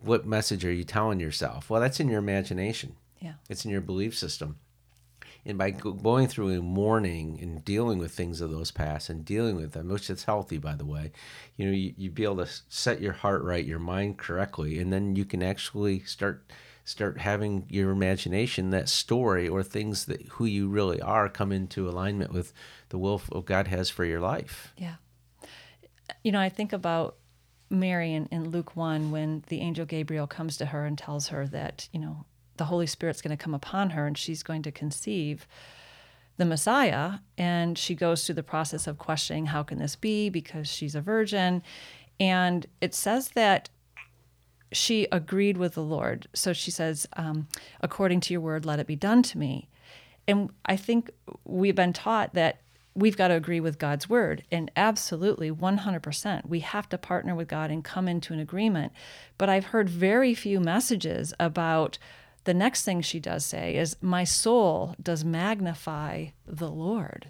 what 0.00 0.26
message 0.26 0.64
are 0.64 0.72
you 0.72 0.84
telling 0.84 1.20
yourself? 1.20 1.70
Well, 1.70 1.80
that's 1.80 2.00
in 2.00 2.08
your 2.08 2.18
imagination. 2.18 2.96
Yeah, 3.20 3.34
it's 3.48 3.64
in 3.64 3.70
your 3.70 3.80
belief 3.80 4.16
system 4.16 4.58
and 5.46 5.58
by 5.58 5.70
going 5.70 6.26
through 6.26 6.48
and 6.48 6.64
mourning 6.64 7.38
and 7.40 7.64
dealing 7.64 7.98
with 7.98 8.12
things 8.12 8.40
of 8.40 8.50
those 8.50 8.70
past 8.70 9.10
and 9.10 9.24
dealing 9.24 9.56
with 9.56 9.72
them, 9.72 9.88
which 9.88 10.08
is 10.08 10.24
healthy, 10.24 10.58
by 10.58 10.74
the 10.74 10.86
way, 10.86 11.12
you 11.56 11.66
know, 11.66 11.72
you, 11.72 11.94
you 11.96 12.10
be 12.10 12.24
able 12.24 12.36
to 12.36 12.50
set 12.68 13.00
your 13.00 13.12
heart 13.12 13.42
right, 13.42 13.64
your 13.64 13.78
mind 13.78 14.18
correctly, 14.18 14.78
and 14.78 14.92
then 14.92 15.16
you 15.16 15.24
can 15.24 15.42
actually 15.42 16.00
start 16.00 16.50
start 16.86 17.18
having 17.18 17.64
your 17.70 17.90
imagination, 17.90 18.68
that 18.68 18.90
story 18.90 19.48
or 19.48 19.62
things 19.62 20.04
that 20.04 20.20
who 20.32 20.44
you 20.44 20.68
really 20.68 21.00
are, 21.00 21.30
come 21.30 21.50
into 21.50 21.88
alignment 21.88 22.30
with 22.30 22.52
the 22.90 22.98
will 22.98 23.22
of 23.32 23.46
God 23.46 23.68
has 23.68 23.88
for 23.88 24.04
your 24.04 24.20
life. 24.20 24.74
Yeah, 24.76 24.96
you 26.22 26.32
know, 26.32 26.40
I 26.40 26.48
think 26.50 26.72
about 26.72 27.16
Mary 27.70 28.12
in, 28.12 28.26
in 28.26 28.50
Luke 28.50 28.76
one 28.76 29.10
when 29.10 29.44
the 29.48 29.60
angel 29.60 29.86
Gabriel 29.86 30.26
comes 30.26 30.56
to 30.58 30.66
her 30.66 30.84
and 30.84 30.96
tells 30.96 31.28
her 31.28 31.46
that 31.48 31.88
you 31.92 32.00
know 32.00 32.24
the 32.56 32.66
Holy 32.66 32.86
Spirit's 32.86 33.22
going 33.22 33.36
to 33.36 33.42
come 33.42 33.54
upon 33.54 33.90
her 33.90 34.06
and 34.06 34.16
she's 34.16 34.42
going 34.42 34.62
to 34.62 34.72
conceive 34.72 35.46
the 36.36 36.44
Messiah. 36.44 37.14
And 37.38 37.78
she 37.78 37.94
goes 37.94 38.24
through 38.24 38.36
the 38.36 38.42
process 38.42 38.86
of 38.86 38.98
questioning, 38.98 39.46
how 39.46 39.62
can 39.62 39.78
this 39.78 39.96
be? 39.96 40.28
Because 40.28 40.68
she's 40.68 40.94
a 40.94 41.00
virgin. 41.00 41.62
And 42.20 42.66
it 42.80 42.94
says 42.94 43.30
that 43.30 43.70
she 44.72 45.06
agreed 45.12 45.56
with 45.56 45.74
the 45.74 45.82
Lord. 45.82 46.26
So 46.34 46.52
she 46.52 46.70
says, 46.70 47.06
um, 47.16 47.48
according 47.80 48.20
to 48.22 48.34
your 48.34 48.40
word, 48.40 48.66
let 48.66 48.80
it 48.80 48.86
be 48.86 48.96
done 48.96 49.22
to 49.24 49.38
me. 49.38 49.68
And 50.26 50.50
I 50.66 50.76
think 50.76 51.10
we've 51.44 51.74
been 51.74 51.92
taught 51.92 52.34
that 52.34 52.60
we've 52.94 53.16
got 53.16 53.28
to 53.28 53.34
agree 53.34 53.60
with 53.60 53.78
God's 53.78 54.08
word. 54.08 54.44
And 54.50 54.70
absolutely, 54.76 55.50
100%, 55.50 56.46
we 56.46 56.60
have 56.60 56.88
to 56.90 56.98
partner 56.98 57.34
with 57.34 57.48
God 57.48 57.70
and 57.70 57.84
come 57.84 58.08
into 58.08 58.32
an 58.32 58.40
agreement. 58.40 58.92
But 59.36 59.48
I've 59.48 59.66
heard 59.66 59.88
very 59.88 60.34
few 60.34 60.60
messages 60.60 61.34
about 61.38 61.98
the 62.44 62.54
next 62.54 62.84
thing 62.84 63.00
she 63.00 63.20
does 63.20 63.44
say 63.44 63.76
is, 63.76 63.96
My 64.00 64.24
soul 64.24 64.94
does 65.02 65.24
magnify 65.24 66.26
the 66.46 66.70
Lord. 66.70 67.28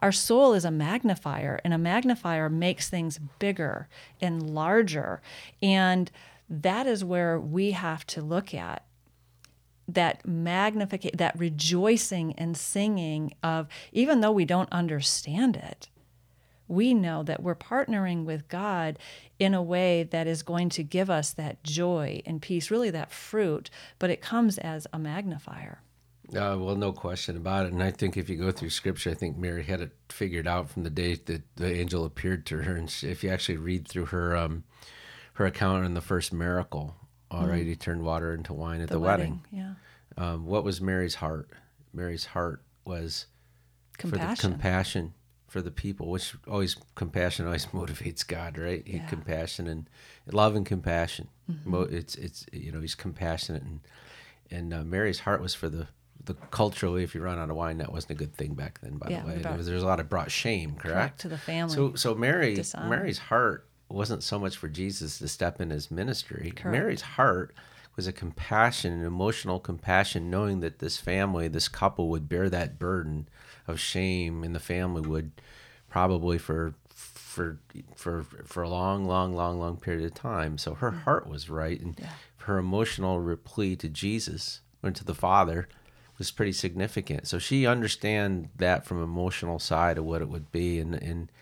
Our 0.00 0.12
soul 0.12 0.54
is 0.54 0.64
a 0.64 0.70
magnifier, 0.70 1.60
and 1.64 1.72
a 1.72 1.78
magnifier 1.78 2.48
makes 2.48 2.88
things 2.88 3.18
bigger 3.38 3.88
and 4.20 4.50
larger. 4.54 5.20
And 5.62 6.10
that 6.48 6.86
is 6.86 7.04
where 7.04 7.38
we 7.38 7.72
have 7.72 8.06
to 8.08 8.22
look 8.22 8.54
at 8.54 8.84
that 9.86 10.26
magnification, 10.26 11.16
that 11.16 11.38
rejoicing 11.38 12.34
and 12.34 12.56
singing 12.56 13.34
of, 13.42 13.68
even 13.92 14.20
though 14.20 14.32
we 14.32 14.44
don't 14.44 14.70
understand 14.72 15.56
it, 15.56 15.88
we 16.68 16.94
know 16.94 17.22
that 17.22 17.42
we're 17.42 17.54
partnering 17.54 18.24
with 18.24 18.48
God 18.48 18.98
in 19.38 19.54
a 19.54 19.62
way 19.62 20.02
that 20.04 20.26
is 20.26 20.42
going 20.42 20.68
to 20.70 20.82
give 20.82 21.10
us 21.10 21.32
that 21.32 21.64
joy 21.64 22.22
and 22.26 22.40
peace, 22.42 22.70
really 22.70 22.90
that 22.90 23.10
fruit, 23.10 23.70
but 23.98 24.10
it 24.10 24.20
comes 24.20 24.58
as 24.58 24.86
a 24.92 24.98
magnifier. 24.98 25.80
Uh, 26.28 26.56
well, 26.58 26.76
no 26.76 26.92
question 26.92 27.38
about 27.38 27.64
it. 27.64 27.72
And 27.72 27.82
I 27.82 27.90
think 27.90 28.18
if 28.18 28.28
you 28.28 28.36
go 28.36 28.50
through 28.50 28.68
scripture, 28.68 29.10
I 29.10 29.14
think 29.14 29.38
Mary 29.38 29.62
had 29.62 29.80
it 29.80 29.92
figured 30.10 30.46
out 30.46 30.68
from 30.68 30.82
the 30.82 30.90
day 30.90 31.14
that 31.14 31.42
the 31.56 31.72
angel 31.72 32.04
appeared 32.04 32.44
to 32.46 32.58
her. 32.58 32.76
And 32.76 32.90
she, 32.90 33.08
if 33.08 33.24
you 33.24 33.30
actually 33.30 33.56
read 33.56 33.88
through 33.88 34.06
her 34.06 34.36
um, 34.36 34.64
her 35.34 35.46
account 35.46 35.86
in 35.86 35.94
the 35.94 36.02
first 36.02 36.32
miracle, 36.32 36.96
all 37.30 37.44
mm. 37.44 37.48
right, 37.48 37.64
he 37.64 37.76
turned 37.76 38.02
water 38.02 38.34
into 38.34 38.52
wine 38.52 38.82
at 38.82 38.88
the, 38.88 38.94
the 38.94 39.00
wedding. 39.00 39.42
wedding. 39.52 39.76
Yeah. 40.18 40.32
Um, 40.32 40.44
what 40.44 40.64
was 40.64 40.82
Mary's 40.82 41.14
heart? 41.14 41.48
Mary's 41.94 42.26
heart 42.26 42.62
was 42.84 43.26
compassion. 43.96 44.36
for 44.36 44.36
the 44.36 44.42
compassion 44.42 45.14
for 45.48 45.62
the 45.62 45.70
people, 45.70 46.10
which 46.10 46.34
always 46.46 46.76
compassion 46.94 47.46
always 47.46 47.66
motivates 47.80 48.26
God, 48.26 48.58
right? 48.58 48.82
He 48.86 48.98
Yeah. 48.98 49.06
compassion 49.06 49.66
and 49.66 49.88
love 50.30 50.54
and 50.54 50.64
compassion. 50.66 51.28
Mm-hmm. 51.50 51.94
It's 51.94 52.14
it's 52.16 52.46
you 52.52 52.70
know 52.72 52.80
he's 52.80 52.94
compassionate 52.94 53.62
and 53.62 53.80
and 54.50 54.72
uh, 54.72 54.82
Mary's 54.84 55.20
heart 55.20 55.40
was 55.42 55.54
for 55.54 55.68
the 55.68 55.88
the 56.24 56.34
culturally 56.50 57.02
if 57.04 57.14
you 57.14 57.22
run 57.22 57.38
out 57.38 57.48
of 57.48 57.56
wine 57.56 57.78
that 57.78 57.90
wasn't 57.92 58.10
a 58.10 58.14
good 58.14 58.34
thing 58.34 58.52
back 58.54 58.80
then 58.82 58.98
by 58.98 59.08
Yeah, 59.08 59.20
the 59.22 59.26
way. 59.28 59.32
brought- 59.34 59.42
There 59.44 59.56
was, 59.56 59.66
there 59.66 59.74
was 59.74 59.84
a 59.84 59.86
lot 59.86 60.00
of 60.00 60.08
brought 60.10 60.30
shame, 60.30 60.72
correct? 60.74 60.82
Correct, 60.84 61.20
to 61.20 61.28
the 61.28 61.38
family. 61.38 61.74
So 61.74 61.94
so 61.94 62.14
Mary 62.14 62.54
Dishonor. 62.54 62.88
Mary's 62.88 63.18
heart 63.18 63.66
wasn't 63.88 64.22
so 64.22 64.38
much 64.38 64.56
for 64.58 64.68
Jesus 64.68 65.18
to 65.18 65.28
step 65.28 65.60
in 65.62 65.70
his 65.70 65.90
ministry. 65.90 66.52
Correct. 66.54 66.72
Mary's 66.78 67.00
heart 67.00 67.54
was 67.98 68.06
a 68.06 68.12
compassion, 68.12 68.92
an 68.92 69.04
emotional 69.04 69.58
compassion, 69.58 70.30
knowing 70.30 70.60
that 70.60 70.78
this 70.78 70.98
family, 70.98 71.48
this 71.48 71.66
couple 71.66 72.08
would 72.08 72.28
bear 72.28 72.48
that 72.48 72.78
burden 72.78 73.28
of 73.66 73.80
shame, 73.80 74.44
and 74.44 74.54
the 74.54 74.60
family 74.60 75.00
would 75.02 75.32
probably 75.90 76.38
for 76.38 76.74
for 76.88 77.58
for 77.96 78.22
for 78.46 78.62
a 78.62 78.68
long, 78.68 79.04
long, 79.04 79.34
long, 79.34 79.58
long 79.58 79.76
period 79.76 80.04
of 80.04 80.14
time. 80.14 80.58
So 80.58 80.74
her 80.74 80.92
heart 80.92 81.26
was 81.28 81.50
right, 81.50 81.80
and 81.80 81.98
Yeah. 81.98 82.10
her 82.46 82.56
emotional 82.58 83.18
reply 83.18 83.74
to 83.74 83.88
Jesus 83.88 84.60
and 84.80 84.94
to 84.94 85.04
the 85.04 85.14
Father 85.14 85.68
was 86.18 86.30
pretty 86.30 86.52
significant. 86.52 87.26
So 87.26 87.40
she 87.40 87.66
understand 87.66 88.48
that 88.58 88.86
from 88.86 89.02
emotional 89.02 89.58
side 89.58 89.98
of 89.98 90.04
what 90.04 90.22
it 90.22 90.28
would 90.28 90.52
be, 90.52 90.78
and 90.78 90.94
and 90.94 91.32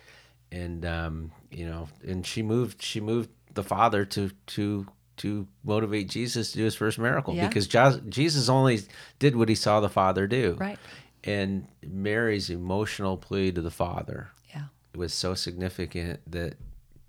and 0.51 0.87
um, 0.87 1.33
you 1.51 1.67
know, 1.67 1.89
and 2.03 2.27
she 2.27 2.41
moved 2.43 2.81
she 2.81 2.99
moved 2.99 3.29
the 3.53 3.63
Father 3.63 4.07
to 4.07 4.31
to 4.47 4.87
to 5.19 5.47
motivate 5.65 6.09
Jesus 6.09 6.53
to 6.53 6.59
do 6.59 6.65
his 6.65 6.75
first 6.75 6.99
miracle 6.99 7.35
Yeah. 7.35 7.49
because 7.49 7.67
Jesus 8.09 8.49
only 8.49 8.81
did 9.19 9.35
what 9.37 9.49
he 9.49 9.55
saw 9.55 9.81
the 9.81 9.89
Father 9.89 10.27
do. 10.27 10.57
Right. 10.59 10.79
And 11.25 11.67
Mary's 11.87 12.51
emotional 12.51 13.17
plea 13.17 13.51
to 13.53 13.61
the 13.63 13.71
Father 13.71 14.29
Yeah. 14.51 14.67
was 14.95 15.13
so 15.15 15.35
significant 15.35 16.21
that 16.31 16.57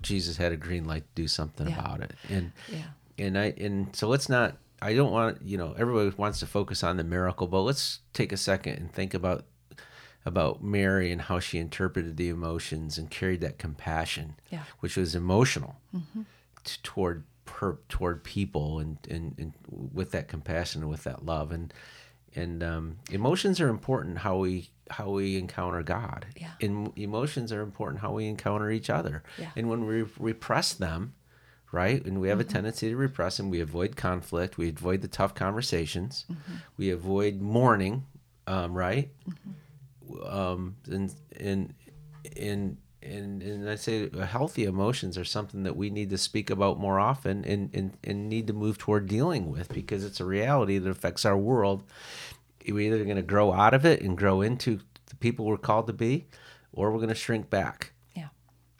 Jesus 0.01 0.37
had 0.37 0.51
a 0.51 0.57
green 0.57 0.85
light 0.85 1.03
to 1.15 1.21
do 1.21 1.27
something 1.27 1.67
Yeah. 1.67 1.79
about 1.79 2.01
it. 2.01 2.13
And 2.29 2.51
Yeah. 2.69 2.83
and 3.17 3.37
I 3.37 3.45
and 3.57 3.95
so 3.95 4.07
let's 4.07 4.29
not 4.29 4.57
I 4.81 4.93
don't 4.93 5.11
want 5.11 5.41
you 5.41 5.57
know 5.57 5.73
everybody 5.77 6.09
wants 6.17 6.39
to 6.39 6.45
focus 6.47 6.83
on 6.83 6.97
the 6.97 7.03
miracle, 7.03 7.47
but 7.47 7.61
let's 7.61 7.99
take 8.13 8.31
a 8.31 8.37
second 8.37 8.73
and 8.77 8.91
think 8.91 9.13
about 9.13 9.45
about 10.25 10.61
Mary 10.61 11.11
and 11.11 11.21
how 11.21 11.39
she 11.39 11.57
interpreted 11.57 12.17
the 12.17 12.27
emotions 12.29 12.97
and 12.97 13.09
carried 13.09 13.39
that 13.41 13.57
compassion, 13.57 14.35
Yeah. 14.51 14.63
which 14.81 14.97
was 14.97 15.15
emotional 15.15 15.79
mm-hmm. 15.95 16.23
t- 16.65 16.77
toward 16.83 17.23
per, 17.47 17.77
toward 17.89 18.23
people 18.23 18.77
and, 18.79 18.97
and 19.09 19.33
and 19.39 19.53
with 19.93 20.11
that 20.11 20.27
compassion 20.27 20.81
and 20.83 20.91
with 20.91 21.03
that 21.05 21.25
love 21.25 21.51
and 21.51 21.73
and 22.35 22.61
um, 22.61 22.97
emotions 23.09 23.59
are 23.59 23.69
important 23.69 24.19
how 24.19 24.37
we 24.37 24.69
how 24.91 25.09
we 25.09 25.37
encounter 25.37 25.81
God. 25.81 26.27
Yeah. 26.39 26.51
And 26.61 26.91
emotions 26.95 27.51
are 27.51 27.61
important 27.61 28.01
how 28.01 28.11
we 28.13 28.27
encounter 28.27 28.69
each 28.69 28.89
other. 28.89 29.23
Yeah. 29.39 29.49
And 29.55 29.69
when 29.69 29.85
we 29.87 30.05
repress 30.19 30.73
them, 30.73 31.13
right? 31.71 32.05
And 32.05 32.21
we 32.21 32.29
have 32.29 32.37
Mm-hmm. 32.39 32.49
a 32.49 32.53
tendency 32.53 32.89
to 32.89 32.95
repress 32.95 33.37
them. 33.37 33.49
We 33.49 33.59
avoid 33.59 33.95
conflict. 33.95 34.57
We 34.57 34.69
avoid 34.69 35.01
the 35.01 35.07
tough 35.07 35.33
conversations. 35.33 36.25
Mm-hmm. 36.31 36.53
We 36.77 36.91
avoid 36.91 37.41
mourning, 37.41 38.05
um, 38.45 38.73
right? 38.73 39.09
Mm-hmm. 39.27 40.27
Um, 40.37 40.75
and 40.89 41.13
and 41.39 41.73
and 42.39 42.77
and 43.01 43.43
and 43.43 43.69
I 43.69 43.75
say 43.75 44.09
healthy 44.09 44.65
emotions 44.65 45.17
are 45.17 45.25
something 45.25 45.63
that 45.63 45.75
we 45.75 45.89
need 45.89 46.09
to 46.09 46.17
speak 46.17 46.49
about 46.49 46.79
more 46.79 46.99
often 46.99 47.45
and 47.45 47.69
and, 47.73 47.97
and 48.03 48.29
need 48.29 48.47
to 48.47 48.53
move 48.53 48.77
toward 48.77 49.07
dealing 49.07 49.51
with 49.51 49.69
because 49.69 50.03
it's 50.03 50.19
a 50.19 50.25
reality 50.25 50.77
that 50.77 50.89
affects 50.89 51.25
our 51.25 51.37
world. 51.37 51.83
We're 52.67 52.93
either 52.93 53.03
going 53.03 53.17
to 53.17 53.21
grow 53.21 53.53
out 53.53 53.73
of 53.73 53.85
it 53.85 54.01
and 54.01 54.17
grow 54.17 54.41
into 54.41 54.79
the 55.05 55.15
people 55.15 55.45
we're 55.45 55.57
called 55.57 55.87
to 55.87 55.93
be, 55.93 56.27
or 56.73 56.91
we're 56.91 56.97
going 56.97 57.09
to 57.09 57.15
shrink 57.15 57.49
back. 57.49 57.93
Yeah. 58.13 58.29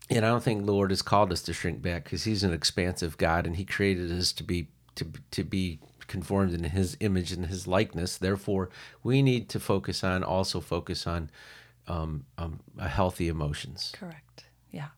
And 0.10 0.26
I 0.26 0.30
don't 0.30 0.44
think 0.44 0.66
the 0.66 0.72
Lord 0.74 0.92
has 0.92 1.02
called 1.02 1.32
us 1.32 1.42
to 1.44 1.54
shrink 1.54 1.82
back 1.82 2.06
because 2.06 2.26
He's 2.26 2.44
an 2.44 2.54
expansive 2.54 3.18
God 3.18 3.46
and 3.46 3.56
He 3.56 3.66
created 3.66 4.12
us 4.12 4.34
to 4.34 4.44
be 4.44 4.68
to 4.96 5.06
to 5.32 5.44
be 5.44 5.80
conformed 6.08 6.54
in 6.54 6.64
His 6.64 6.98
image 7.00 7.32
and 7.32 7.46
His 7.46 7.68
likeness. 7.68 8.18
Therefore, 8.18 8.70
we 9.04 9.22
need 9.22 9.48
to 9.50 9.60
focus 9.60 10.04
on 10.04 10.24
also 10.24 10.60
focus 10.60 11.06
on 11.06 11.30
um, 11.88 12.26
um, 12.38 12.60
healthy 12.80 13.28
emotions. 13.28 13.94
Correct. 13.98 14.46
Yeah. 14.72 14.90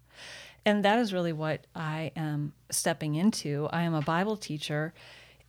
And 0.66 0.84
that 0.86 1.00
is 1.00 1.14
really 1.14 1.34
what 1.34 1.66
I 1.76 2.12
am 2.16 2.54
stepping 2.70 3.16
into. 3.16 3.68
I 3.72 3.84
am 3.84 3.94
a 3.94 4.02
Bible 4.02 4.38
teacher 4.38 4.94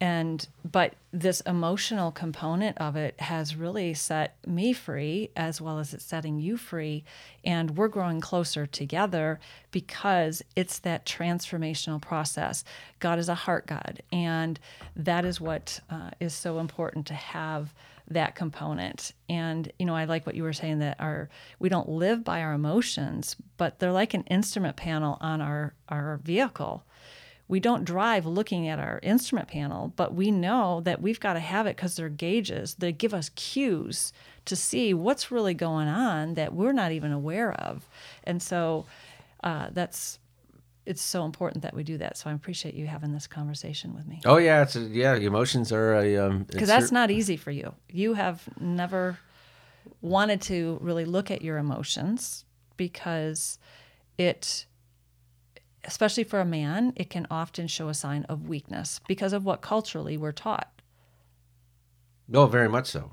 and 0.00 0.48
but 0.70 0.94
this 1.12 1.42
emotional 1.42 2.11
component 2.11 2.79
of 2.79 2.96
it 2.96 3.20
has 3.20 3.55
really 3.55 3.92
set 3.92 4.35
me 4.46 4.72
free 4.72 5.31
as 5.37 5.61
well 5.61 5.79
as 5.79 5.92
it's 5.92 6.05
setting 6.05 6.40
you 6.40 6.57
free 6.57 7.05
and 7.44 7.76
we're 7.76 7.88
growing 7.88 8.20
closer 8.20 8.66
together 8.66 9.38
because 9.70 10.42
it's 10.57 10.79
that 10.79 11.05
transformational 11.05 12.00
process 12.00 12.64
god 12.98 13.18
is 13.18 13.29
a 13.29 13.35
heart 13.35 13.66
god 13.66 14.03
and 14.11 14.59
that 14.96 15.24
is 15.24 15.40
what 15.40 15.81
uh, 15.90 16.11
is 16.18 16.33
so 16.33 16.59
important 16.59 17.07
to 17.07 17.14
have 17.14 17.74
that 18.11 18.35
component 18.35 19.12
and 19.29 19.73
you 19.79 19.87
know 19.87 19.94
i 19.94 20.05
like 20.05 20.27
what 20.27 20.35
you 20.35 20.42
were 20.42 20.53
saying 20.53 20.81
that 20.81 21.01
our 21.01 21.29
we 21.59 21.68
don't 21.68 21.88
live 21.88 22.25
by 22.25 22.42
our 22.42 22.53
emotions 22.53 23.37
but 23.57 23.79
they're 23.79 23.92
like 23.92 24.14
an 24.14 24.25
instrument 24.25 24.77
panel 24.77 25.16
on 25.20 25.40
our 25.40 25.75
our 25.88 26.20
vehicle 26.23 26.85
we 27.51 27.59
don't 27.59 27.85
drive 27.85 28.27
looking 28.27 28.68
at 28.68 28.79
our 28.79 29.01
instrument 29.03 29.49
panel, 29.49 29.92
but 29.96 30.14
we 30.14 30.31
know 30.31 30.83
that 30.83 31.03
we've 31.03 31.18
got 31.18 31.33
to 31.33 31.40
have 31.40 31.66
it 31.66 31.75
because 31.75 31.96
they're 31.96 32.09
gauges. 32.09 32.77
They 32.77 32.92
give 32.92 33.12
us 33.12 33.31
cues 33.31 34.12
to 34.44 34.55
see 34.55 34.94
what's 34.94 35.33
really 35.33 35.55
going 35.55 35.88
on 35.88 36.35
that 36.35 36.55
we're 36.55 36.73
not 36.73 36.92
even 36.92 37.11
aware 37.11 37.53
of. 37.53 37.88
And 38.23 38.40
so 38.40 38.87
uh, 39.42 39.70
that's 39.73 40.19
it's 40.90 41.00
so 41.00 41.24
important 41.24 41.62
that 41.62 41.72
we 41.72 41.85
do 41.85 41.96
that. 41.98 42.18
So 42.18 42.29
I 42.29 42.33
appreciate 42.33 42.74
you 42.74 42.87
having 42.87 43.12
this 43.12 43.29
conversation 43.29 43.94
with 43.94 44.07
me 44.09 44.20
Oh 44.24 44.38
yeah, 44.38 44.62
it's 44.62 44.74
a, 44.74 44.81
yeah. 44.81 45.14
Emotions 45.14 45.72
are 45.72 45.94
a 45.94 46.16
um, 46.16 46.42
because 46.42 46.68
that's 46.68 46.90
not 46.90 47.11
easy 47.11 47.37
for 47.37 47.53
you. 47.53 47.74
You 47.88 48.14
have 48.14 48.42
never 48.59 49.18
wanted 50.03 50.42
to 50.42 50.79
really 50.81 51.05
look 51.05 51.31
at 51.31 51.42
your 51.42 51.59
emotions 51.59 52.44
because 52.76 53.59
it 54.18 54.66
especially 55.85 56.24
for 56.24 56.40
a 56.40 56.44
man, 56.44 56.92
it 56.96 57.09
can 57.09 57.26
often 57.31 57.66
show 57.66 57.88
a 57.88 57.94
sign 57.94 58.24
of 58.24 58.48
weakness 58.48 59.00
because 59.07 59.33
of 59.33 59.44
what 59.44 59.62
culturally 59.62 60.16
we're 60.16 60.33
taught. 60.33 60.70
No, 62.29 62.46
very 62.46 62.68
much 62.68 62.88
so. 62.88 63.12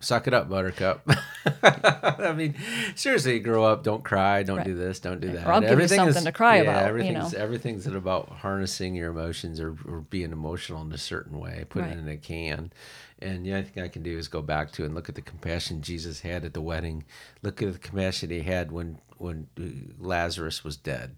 Suck 0.00 0.26
it 0.26 0.32
up, 0.32 0.48
Buttercup. 0.48 1.06
I 1.62 2.32
mean, 2.36 2.54
seriously, 2.94 3.38
grow 3.38 3.64
up. 3.64 3.82
Don't 3.82 4.04
cry. 4.04 4.42
Don't 4.42 4.58
Right. 4.58 4.66
do 4.66 4.74
this. 4.74 5.00
Don't 5.00 5.20
do 5.20 5.32
that. 5.32 5.46
Or 5.46 5.52
I'll 5.52 5.60
give 5.60 5.70
you 5.70 5.72
Everything 5.74 5.98
something 5.98 6.24
to 6.24 6.32
cry 6.32 6.56
yeah, 6.56 6.62
about, 6.62 6.82
you 6.82 6.88
Everything's 6.88 7.32
know. 7.32 7.38
everything's 7.38 7.86
about 7.86 8.28
harnessing 8.28 8.94
your 8.94 9.10
emotions 9.10 9.60
or, 9.60 9.76
or 9.86 10.00
being 10.00 10.32
emotional 10.32 10.82
in 10.82 10.92
a 10.92 10.98
certain 10.98 11.38
way. 11.38 11.64
Put 11.68 11.82
Right. 11.82 11.92
it 11.92 11.98
in 11.98 12.08
a 12.08 12.16
can. 12.16 12.72
And 13.20 13.46
yeah, 13.46 13.58
I 13.58 13.62
think 13.62 13.78
I 13.78 13.88
can 13.88 14.02
do 14.02 14.16
is 14.16 14.28
go 14.28 14.42
back 14.42 14.72
to 14.72 14.84
and 14.84 14.94
look 14.94 15.08
at 15.08 15.14
the 15.14 15.22
compassion 15.22 15.82
Jesus 15.82 16.20
had 16.20 16.44
at 16.44 16.54
the 16.54 16.60
wedding. 16.60 17.04
Look 17.42 17.62
at 17.62 17.72
the 17.72 17.78
compassion 17.78 18.30
he 18.30 18.40
had 18.42 18.70
when 18.72 18.98
when 19.16 19.48
uh, 19.58 19.64
Lazarus 19.98 20.62
was 20.64 20.76
dead. 20.76 21.16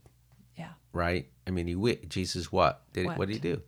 Yeah. 0.57 0.71
Right? 0.93 1.29
I 1.47 1.51
mean, 1.51 1.67
he 1.67 1.97
Jesus 2.07 2.51
what 2.53 2.83
did 2.93 3.07
what 3.07 3.29
did 3.29 3.35
he 3.35 3.39
do? 3.41 3.63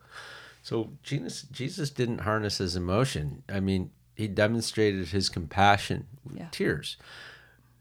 So 0.62 0.92
Jesus, 1.02 1.42
Jesus 1.50 1.90
didn't 1.90 2.18
harness 2.20 2.58
his 2.58 2.76
emotion. 2.76 3.42
I 3.48 3.58
mean, 3.60 3.90
he 4.14 4.28
demonstrated 4.28 5.08
his 5.08 5.28
compassion 5.28 6.06
with 6.24 6.36
Yeah. 6.38 6.48
tears. 6.50 6.96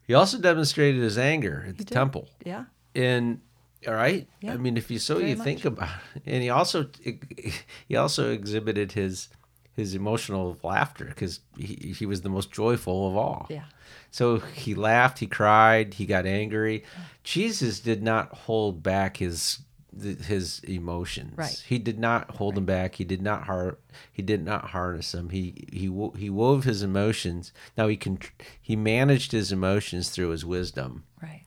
He 0.08 0.14
also 0.14 0.38
demonstrated 0.40 1.02
his 1.02 1.18
anger 1.18 1.66
at 1.68 1.78
the 1.78 1.84
did. 1.86 1.94
temple. 1.94 2.30
Yeah. 2.46 2.66
And 2.96 3.42
all 3.88 3.94
right, 3.96 4.28
Yeah, 4.42 4.54
I 4.54 4.58
mean, 4.58 4.78
if 4.78 4.92
you 4.92 5.00
so 5.00 5.18
very 5.18 5.30
you 5.32 5.36
think 5.36 5.60
much. 5.60 5.66
about, 5.74 5.90
and 6.26 6.44
he 6.44 6.50
also 6.50 6.88
he 7.88 7.96
also 7.96 8.32
exhibited 8.32 8.92
his 8.94 9.30
his 9.74 9.96
emotional 9.96 10.58
laughter 10.64 11.06
because 11.06 11.40
he, 11.58 11.94
he 11.98 12.06
was 12.06 12.22
the 12.22 12.30
most 12.30 12.52
joyful 12.52 13.08
of 13.10 13.16
all. 13.16 13.48
Yeah. 13.50 13.64
So 14.12 14.40
he 14.40 14.76
laughed, 14.76 15.20
he 15.20 15.28
cried, 15.28 15.94
he 15.96 16.06
got 16.06 16.26
angry. 16.26 16.84
Jesus 17.24 17.80
did 17.80 18.04
not 18.04 18.34
hold 18.34 18.84
back 18.84 19.18
his 19.18 19.60
th- 20.00 20.20
his 20.26 20.60
emotions. 20.64 21.38
Right. 21.38 21.64
He 21.68 21.80
did 21.80 22.00
not 22.00 22.32
hold 22.38 22.56
them 22.56 22.66
back. 22.66 22.96
He 22.96 23.04
did 23.04 23.22
not 23.22 23.44
har- 23.44 23.78
he 24.12 24.22
did 24.22 24.44
not 24.44 24.70
harness 24.72 25.12
them. 25.12 25.30
He 25.30 25.68
he 25.72 25.90
wo- 25.90 26.12
he 26.18 26.30
wove 26.30 26.64
his 26.64 26.82
emotions. 26.84 27.52
Now 27.78 27.88
he 27.88 27.98
can 27.98 28.20
he 28.62 28.76
managed 28.76 29.32
his 29.32 29.52
emotions 29.52 30.10
through 30.10 30.30
his 30.30 30.46
wisdom 30.46 31.04
Right. 31.22 31.46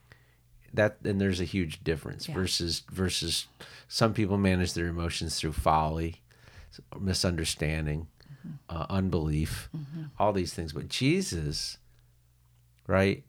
that 0.73 0.99
and 1.05 1.21
there's 1.21 1.41
a 1.41 1.45
huge 1.45 1.85
difference 1.85 2.29
Yeah. 2.29 2.35
versus 2.35 2.83
versus 2.93 3.47
some 3.89 4.13
people 4.15 4.39
manage 4.39 4.73
their 4.75 4.87
emotions 4.89 5.37
through 5.39 5.53
folly 5.53 6.23
misunderstanding 7.01 8.09
Mm-hmm. 8.47 8.77
uh, 8.77 8.87
unbelief 8.91 9.71
all 10.19 10.33
these 10.35 10.53
things 10.53 10.73
but 10.75 10.89
jesus 10.89 11.79
right 12.87 13.25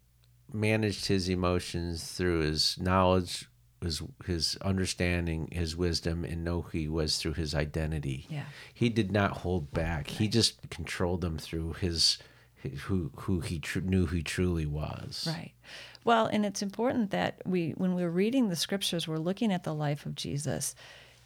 managed 0.51 1.06
his 1.06 1.30
emotions 1.30 2.12
through 2.12 2.39
his 2.41 2.78
knowledge 2.80 3.47
his 3.85 4.01
his 4.25 4.57
understanding 4.61 5.47
his 5.51 5.75
wisdom 5.75 6.23
and 6.25 6.43
know 6.43 6.61
who 6.63 6.77
he 6.77 6.87
was 6.87 7.17
through 7.17 7.33
his 7.33 7.55
identity 7.55 8.27
Yeah. 8.29 8.43
he 8.73 8.89
did 8.89 9.11
not 9.11 9.37
hold 9.37 9.71
back 9.71 10.07
he 10.09 10.27
just 10.27 10.69
controlled 10.69 11.21
them 11.21 11.37
through 11.37 11.73
his, 11.73 12.17
his 12.55 12.81
who 12.81 13.11
who 13.15 13.39
he 13.39 13.59
tr- 13.59 13.79
knew 13.79 14.05
he 14.07 14.21
truly 14.21 14.65
was 14.65 15.25
Right. 15.27 15.53
Well, 16.03 16.27
and 16.27 16.45
it's 16.45 16.61
important 16.61 17.09
that 17.09 17.41
we, 17.47 17.71
when 17.71 17.95
we're 17.95 18.11
reading 18.11 18.49
the 18.49 18.55
scriptures, 18.55 19.07
we're 19.07 19.17
looking 19.17 19.51
at 19.51 19.63
the 19.63 19.73
life 19.73 20.05
of 20.05 20.13
Jesus. 20.13 20.75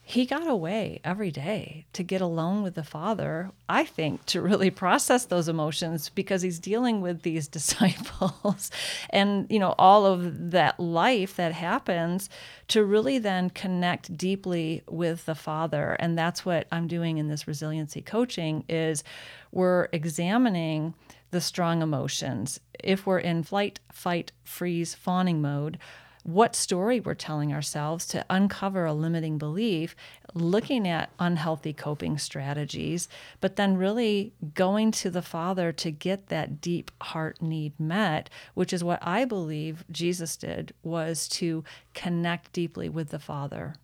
He 0.10 0.26
got 0.26 0.48
away 0.48 1.02
every 1.04 1.30
day 1.30 1.86
to 1.94 2.02
get 2.02 2.20
alone 2.20 2.64
with 2.64 2.74
the 2.74 2.84
Father, 2.84 3.52
I 3.70 3.86
think, 3.86 4.26
to 4.26 4.42
really 4.42 4.72
process 4.72 5.26
those 5.26 5.48
emotions 5.48 6.10
because 6.10 6.42
he's 6.42 6.58
dealing 6.58 7.00
with 7.00 7.22
these 7.22 7.48
disciples 7.60 8.72
and, 9.12 9.46
you 9.52 9.60
know, 9.60 9.76
all 9.78 10.08
of 10.08 10.50
that 10.50 10.80
life 10.80 11.36
that 11.36 11.54
happens 11.54 12.28
to 12.70 12.84
really 12.84 13.20
then 13.20 13.52
connect 13.52 14.18
deeply 14.18 14.82
with 14.90 15.28
the 15.28 15.36
Father. 15.36 15.96
And 16.00 16.18
that's 16.18 16.44
what 16.44 16.66
I'm 16.72 16.88
doing 16.88 17.20
in 17.20 17.28
this 17.28 17.48
resiliency 17.48 18.02
coaching 18.02 18.64
is 18.68 19.04
we're 19.52 19.90
examining 19.92 20.96
the 21.30 21.40
strong 21.40 21.84
emotions. 21.84 22.60
If 22.84 23.06
we're 23.06 23.20
in 23.20 23.44
flight, 23.44 23.80
fight, 23.92 24.32
freeze, 24.44 24.96
fawning 24.96 25.40
mode, 25.40 25.78
what 26.24 26.56
story 26.56 27.00
we're 27.00 27.14
telling 27.14 27.54
ourselves 27.54 28.06
to 28.08 28.26
uncover 28.30 28.86
a 28.86 28.94
limiting 28.94 29.38
belief, 29.38 29.96
looking 30.34 30.88
at 30.88 31.10
unhealthy 31.20 31.74
coping 31.74 32.18
strategies, 32.18 33.08
but 33.40 33.56
then 33.56 33.78
really 33.78 34.34
going 34.54 34.92
to 34.92 35.10
the 35.10 35.22
Father 35.22 35.72
to 35.72 35.92
get 35.92 36.28
that 36.28 36.62
deep 36.62 36.92
heart 37.02 37.42
need 37.42 37.80
met, 37.80 38.30
which 38.54 38.74
is 38.74 38.84
what 38.84 39.00
I 39.02 39.26
believe 39.26 39.86
Jesus 39.92 40.36
did 40.36 40.74
was 40.84 41.28
to 41.30 41.64
connect 41.94 42.52
deeply 42.54 42.90
with 42.90 43.10
the 43.10 43.20
Father. 43.20 43.76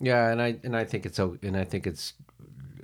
Yeah, 0.00 0.30
and 0.30 0.40
I 0.40 0.56
and 0.62 0.76
I 0.76 0.84
think 0.84 1.04
it's 1.04 1.20
o- 1.20 1.36
and 1.42 1.56
I 1.56 1.64
think 1.64 1.86
it's 1.86 2.14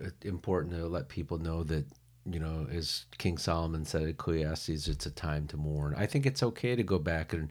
uh, 0.04 0.10
important 0.22 0.74
to 0.74 0.86
let 0.86 1.08
people 1.08 1.38
know 1.38 1.62
that 1.64 1.86
you 2.28 2.40
know, 2.40 2.66
as 2.70 3.06
King 3.18 3.38
Solomon 3.38 3.84
said 3.84 4.02
Ecclesiastes, 4.02 4.88
it's 4.88 5.06
a 5.06 5.10
time 5.10 5.46
to 5.46 5.56
mourn. 5.56 5.94
I 5.96 6.06
think 6.06 6.26
it's 6.26 6.42
okay 6.42 6.74
to 6.74 6.82
go 6.82 6.98
back 6.98 7.32
and 7.32 7.50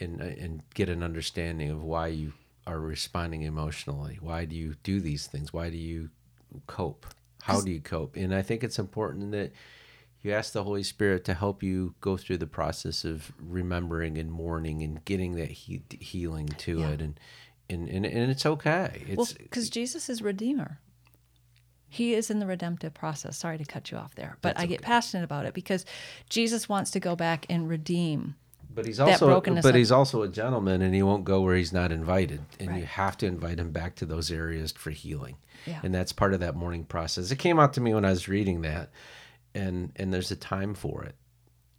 and 0.00 0.20
uh, 0.20 0.24
and 0.24 0.62
get 0.74 0.88
an 0.88 1.02
understanding 1.02 1.70
of 1.70 1.82
why 1.82 2.08
you 2.08 2.32
are 2.66 2.78
responding 2.80 3.42
emotionally. 3.42 4.18
Why 4.20 4.44
do 4.44 4.54
you 4.56 4.74
do 4.82 5.00
these 5.00 5.26
things? 5.26 5.52
Why 5.52 5.68
do 5.70 5.76
you 5.76 6.10
cope? 6.66 7.06
How 7.42 7.60
do 7.60 7.70
you 7.72 7.80
cope? 7.80 8.16
And 8.16 8.32
I 8.34 8.42
think 8.42 8.62
it's 8.62 8.78
important 8.78 9.32
that 9.32 9.52
you 10.22 10.32
ask 10.32 10.52
the 10.52 10.62
Holy 10.62 10.84
Spirit 10.84 11.24
to 11.24 11.34
help 11.34 11.62
you 11.62 11.94
go 12.00 12.16
through 12.16 12.36
the 12.38 12.46
process 12.46 13.04
of 13.04 13.32
remembering 13.40 14.16
and 14.16 14.30
mourning 14.30 14.80
and 14.82 15.04
getting 15.04 15.34
that 15.34 15.50
he- 15.50 15.82
healing 15.98 16.46
to 16.58 16.78
Yeah. 16.78 16.90
it 16.90 17.00
and 17.02 17.18
and, 17.68 17.88
and 17.88 18.06
and 18.06 18.30
it's 18.30 18.46
okay. 18.46 19.02
Well, 19.16 19.22
It's 19.24 19.32
because 19.32 19.68
Jesus 19.70 20.08
is 20.08 20.22
Redeemer. 20.22 20.78
He 21.88 22.14
is 22.14 22.30
in 22.30 22.38
the 22.38 22.46
redemptive 22.46 22.94
process. 22.94 23.36
Sorry 23.36 23.58
to 23.58 23.64
cut 23.64 23.90
you 23.90 23.98
off 23.98 24.14
there, 24.14 24.38
but 24.40 24.58
I 24.58 24.64
get 24.66 24.80
passionate 24.80 25.24
about 25.24 25.44
it 25.44 25.52
because 25.52 25.84
Jesus 26.30 26.66
wants 26.68 26.90
to 26.92 27.00
go 27.00 27.16
back 27.16 27.44
and 27.50 27.68
redeem. 27.68 28.34
But 28.74 28.86
he's 28.86 29.00
also 29.00 29.26
but 29.62 29.70
of- 29.70 29.74
he's 29.74 29.92
also 29.92 30.22
a 30.22 30.28
gentleman 30.28 30.82
and 30.82 30.94
he 30.94 31.02
won't 31.02 31.24
go 31.24 31.40
where 31.42 31.56
he's 31.56 31.72
not 31.72 31.92
invited. 31.92 32.40
And 32.58 32.76
you 32.76 32.84
have 32.84 33.16
to 33.18 33.26
invite 33.26 33.58
him 33.58 33.70
back 33.70 33.96
to 33.96 34.06
those 34.06 34.30
areas 34.30 34.72
for 34.72 34.90
healing. 34.90 35.36
Yeah. 35.66 35.80
And 35.82 35.94
that's 35.94 36.12
part 36.12 36.34
of 36.34 36.40
that 36.40 36.56
mourning 36.56 36.84
process. 36.84 37.30
It 37.30 37.38
came 37.38 37.60
out 37.60 37.74
to 37.74 37.80
me 37.80 37.94
when 37.94 38.04
I 38.04 38.10
was 38.10 38.28
reading 38.28 38.62
that 38.62 38.90
and 39.54 39.92
and 39.96 40.12
there's 40.12 40.30
a 40.30 40.36
time 40.36 40.74
for 40.74 41.04
it. 41.04 41.14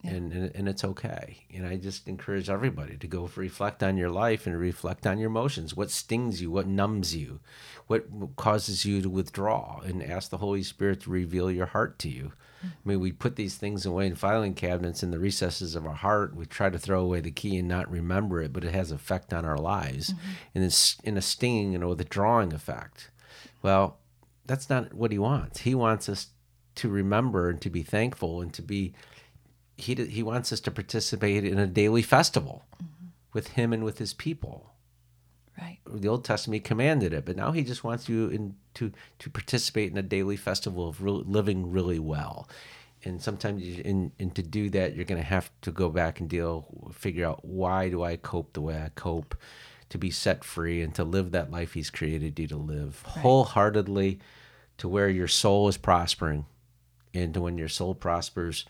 And, 0.05 0.33
and 0.33 0.51
and 0.53 0.67
it's 0.67 0.83
okay. 0.83 1.45
And 1.53 1.65
I 1.65 1.77
just 1.77 2.09
encourage 2.09 2.49
everybody 2.49 2.97
to 2.97 3.07
go 3.07 3.29
reflect 3.35 3.81
on 3.81 3.95
your 3.95 4.09
life 4.09 4.45
and 4.45 4.59
reflect 4.59 5.07
on 5.07 5.17
your 5.17 5.29
emotions. 5.29 5.75
What 5.75 5.91
stings 5.91 6.41
you? 6.41 6.51
What 6.51 6.67
numbs 6.67 7.15
you? 7.15 7.39
What 7.87 8.05
causes 8.35 8.83
you 8.83 9.01
to 9.01 9.09
withdraw? 9.09 9.79
And 9.79 10.03
ask 10.03 10.29
the 10.29 10.39
Holy 10.39 10.61
Spirit 10.61 11.01
to 11.01 11.09
reveal 11.09 11.49
your 11.49 11.67
heart 11.67 11.99
to 11.99 12.09
you. 12.09 12.33
Mm. 12.65 12.69
I 12.69 12.89
mean, 12.89 12.99
we 12.99 13.11
put 13.13 13.37
these 13.37 13.55
things 13.55 13.85
away 13.85 14.07
in 14.07 14.15
filing 14.15 14.55
cabinets 14.55 15.03
in 15.03 15.11
the 15.11 15.19
recesses 15.19 15.73
of 15.73 15.85
our 15.85 15.93
heart. 15.93 16.35
We 16.35 16.45
try 16.45 16.69
to 16.69 16.79
throw 16.79 17.01
away 17.01 17.21
the 17.21 17.31
key 17.31 17.57
and 17.57 17.67
not 17.69 17.89
remember 17.89 18.41
it, 18.41 18.51
but 18.51 18.65
it 18.65 18.73
has 18.73 18.91
effect 18.91 19.33
on 19.33 19.45
our 19.45 19.57
lives, 19.57 20.09
mm-hmm. 20.09 20.31
and 20.55 20.63
it's 20.65 20.97
in 21.03 21.15
a 21.17 21.21
stinging 21.21 21.75
and 21.75 21.83
a 21.83 21.87
withdrawing 21.87 22.51
effect. 22.51 23.09
Well, 23.61 23.99
that's 24.45 24.69
not 24.69 24.93
what 24.93 25.13
he 25.13 25.19
wants. 25.19 25.61
He 25.61 25.75
wants 25.75 26.09
us 26.09 26.27
to 26.75 26.89
remember 26.89 27.49
and 27.49 27.61
to 27.61 27.69
be 27.69 27.83
thankful 27.83 28.41
and 28.41 28.53
to 28.53 28.61
be. 28.61 28.93
He 29.77 29.95
he 29.95 30.23
wants 30.23 30.51
us 30.51 30.59
to 30.61 30.71
participate 30.71 31.43
in 31.43 31.57
a 31.57 31.67
daily 31.67 32.01
festival 32.01 32.65
mm-hmm. 32.75 33.07
with 33.33 33.49
him 33.49 33.73
and 33.73 33.83
with 33.83 33.97
his 33.97 34.13
people 34.13 34.73
Right. 35.59 35.77
the 35.87 36.07
Old 36.07 36.25
Testament 36.25 36.63
commanded 36.63 37.13
it, 37.13 37.25
but 37.25 37.35
now 37.35 37.51
he 37.51 37.63
just 37.63 37.83
wants 37.83 38.09
you 38.09 38.27
in, 38.27 38.55
to 38.73 38.91
to 39.19 39.29
participate 39.29 39.91
in 39.91 39.97
a 39.97 40.01
daily 40.01 40.35
festival 40.35 40.89
of 40.89 41.03
real, 41.03 41.19
living 41.21 41.71
really 41.71 41.99
well. 41.99 42.49
And 43.03 43.21
sometimes, 43.21 43.61
you, 43.61 43.83
and, 43.85 44.11
and 44.17 44.33
to 44.33 44.41
do 44.41 44.69
that, 44.71 44.95
you're 44.95 45.05
going 45.05 45.21
to 45.21 45.27
have 45.27 45.51
to 45.61 45.71
go 45.71 45.89
back 45.89 46.19
and 46.19 46.29
deal, 46.29 46.91
figure 46.93 47.27
out 47.27 47.43
why 47.45 47.89
do 47.89 48.01
I 48.01 48.15
cope 48.15 48.53
the 48.53 48.61
way 48.61 48.81
I 48.81 48.89
cope, 48.95 49.35
to 49.89 49.97
be 49.97 50.09
set 50.09 50.43
free 50.43 50.81
and 50.81 50.95
to 50.95 51.03
live 51.03 51.31
that 51.31 51.51
life 51.51 51.73
He's 51.73 51.89
created 51.89 52.39
you 52.39 52.47
to 52.47 52.57
live 52.57 53.03
wholeheartedly, 53.05 54.19
to 54.77 54.87
where 54.87 55.09
your 55.09 55.27
soul 55.27 55.67
is 55.67 55.77
prospering, 55.77 56.45
and 57.13 57.33
to 57.35 57.41
when 57.41 57.59
your 57.59 57.69
soul 57.69 57.93
prospers, 57.93 58.65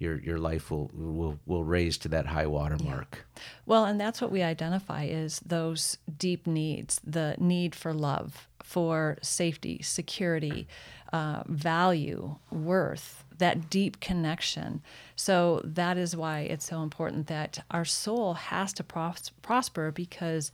your 0.00 0.18
your 0.18 0.38
life 0.38 0.70
will 0.70 0.90
will 0.94 1.38
will 1.46 1.62
raise 1.62 1.98
to 1.98 2.08
that 2.08 2.26
high 2.26 2.46
water 2.46 2.76
mark. 2.82 3.26
Well, 3.66 3.84
and 3.84 4.00
that's 4.00 4.20
what 4.20 4.32
we 4.32 4.42
identify 4.42 5.04
is 5.04 5.40
those 5.40 5.98
deep 6.18 6.46
needs 6.46 7.00
the 7.04 7.36
need 7.38 7.74
for 7.74 7.92
love, 7.92 8.48
for 8.62 9.18
safety, 9.22 9.80
security, 9.82 10.66
uh, 11.12 11.42
value, 11.46 12.36
worth, 12.50 13.24
that 13.38 13.68
deep 13.68 14.00
connection. 14.00 14.82
So 15.16 15.60
that 15.64 15.98
is 15.98 16.16
why 16.16 16.40
it's 16.40 16.66
so 16.66 16.82
important 16.82 17.26
that 17.26 17.62
our 17.70 17.84
soul 17.84 18.34
has 18.34 18.72
to 18.74 18.82
pros- 18.82 19.30
prosper 19.42 19.92
because 19.92 20.50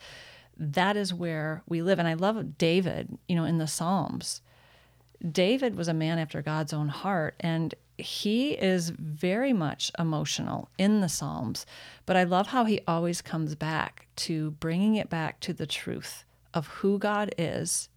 that 0.57 0.97
is 0.97 1.15
where 1.15 1.63
we 1.69 1.83
live. 1.83 1.99
And 1.99 2.09
I 2.09 2.15
love 2.15 2.59
David, 2.59 3.17
you 3.29 3.37
know, 3.37 3.45
in 3.45 3.59
the 3.59 3.67
Psalms. 3.67 4.41
David 5.31 5.77
was 5.77 5.89
a 5.89 5.95
man 5.95 6.19
after 6.19 6.43
God's 6.43 6.73
own 6.73 6.89
heart, 6.89 7.35
and 7.41 7.75
he 7.99 8.53
is 8.53 8.91
very 8.91 9.53
much 9.53 9.91
emotional 9.99 10.69
in 10.79 11.01
the 11.01 11.09
Psalms. 11.09 11.67
But 12.05 12.17
I 12.17 12.25
love 12.25 12.49
how 12.49 12.65
he 12.65 12.81
always 12.87 13.23
comes 13.23 13.55
back 13.55 14.07
to 14.17 14.53
bringing 14.53 14.97
it 14.97 15.09
back 15.09 15.41
to 15.41 15.53
the 15.53 15.67
truth 15.67 16.25
of 16.53 16.67
who 16.69 16.99
God 16.99 17.35
is 17.39 17.89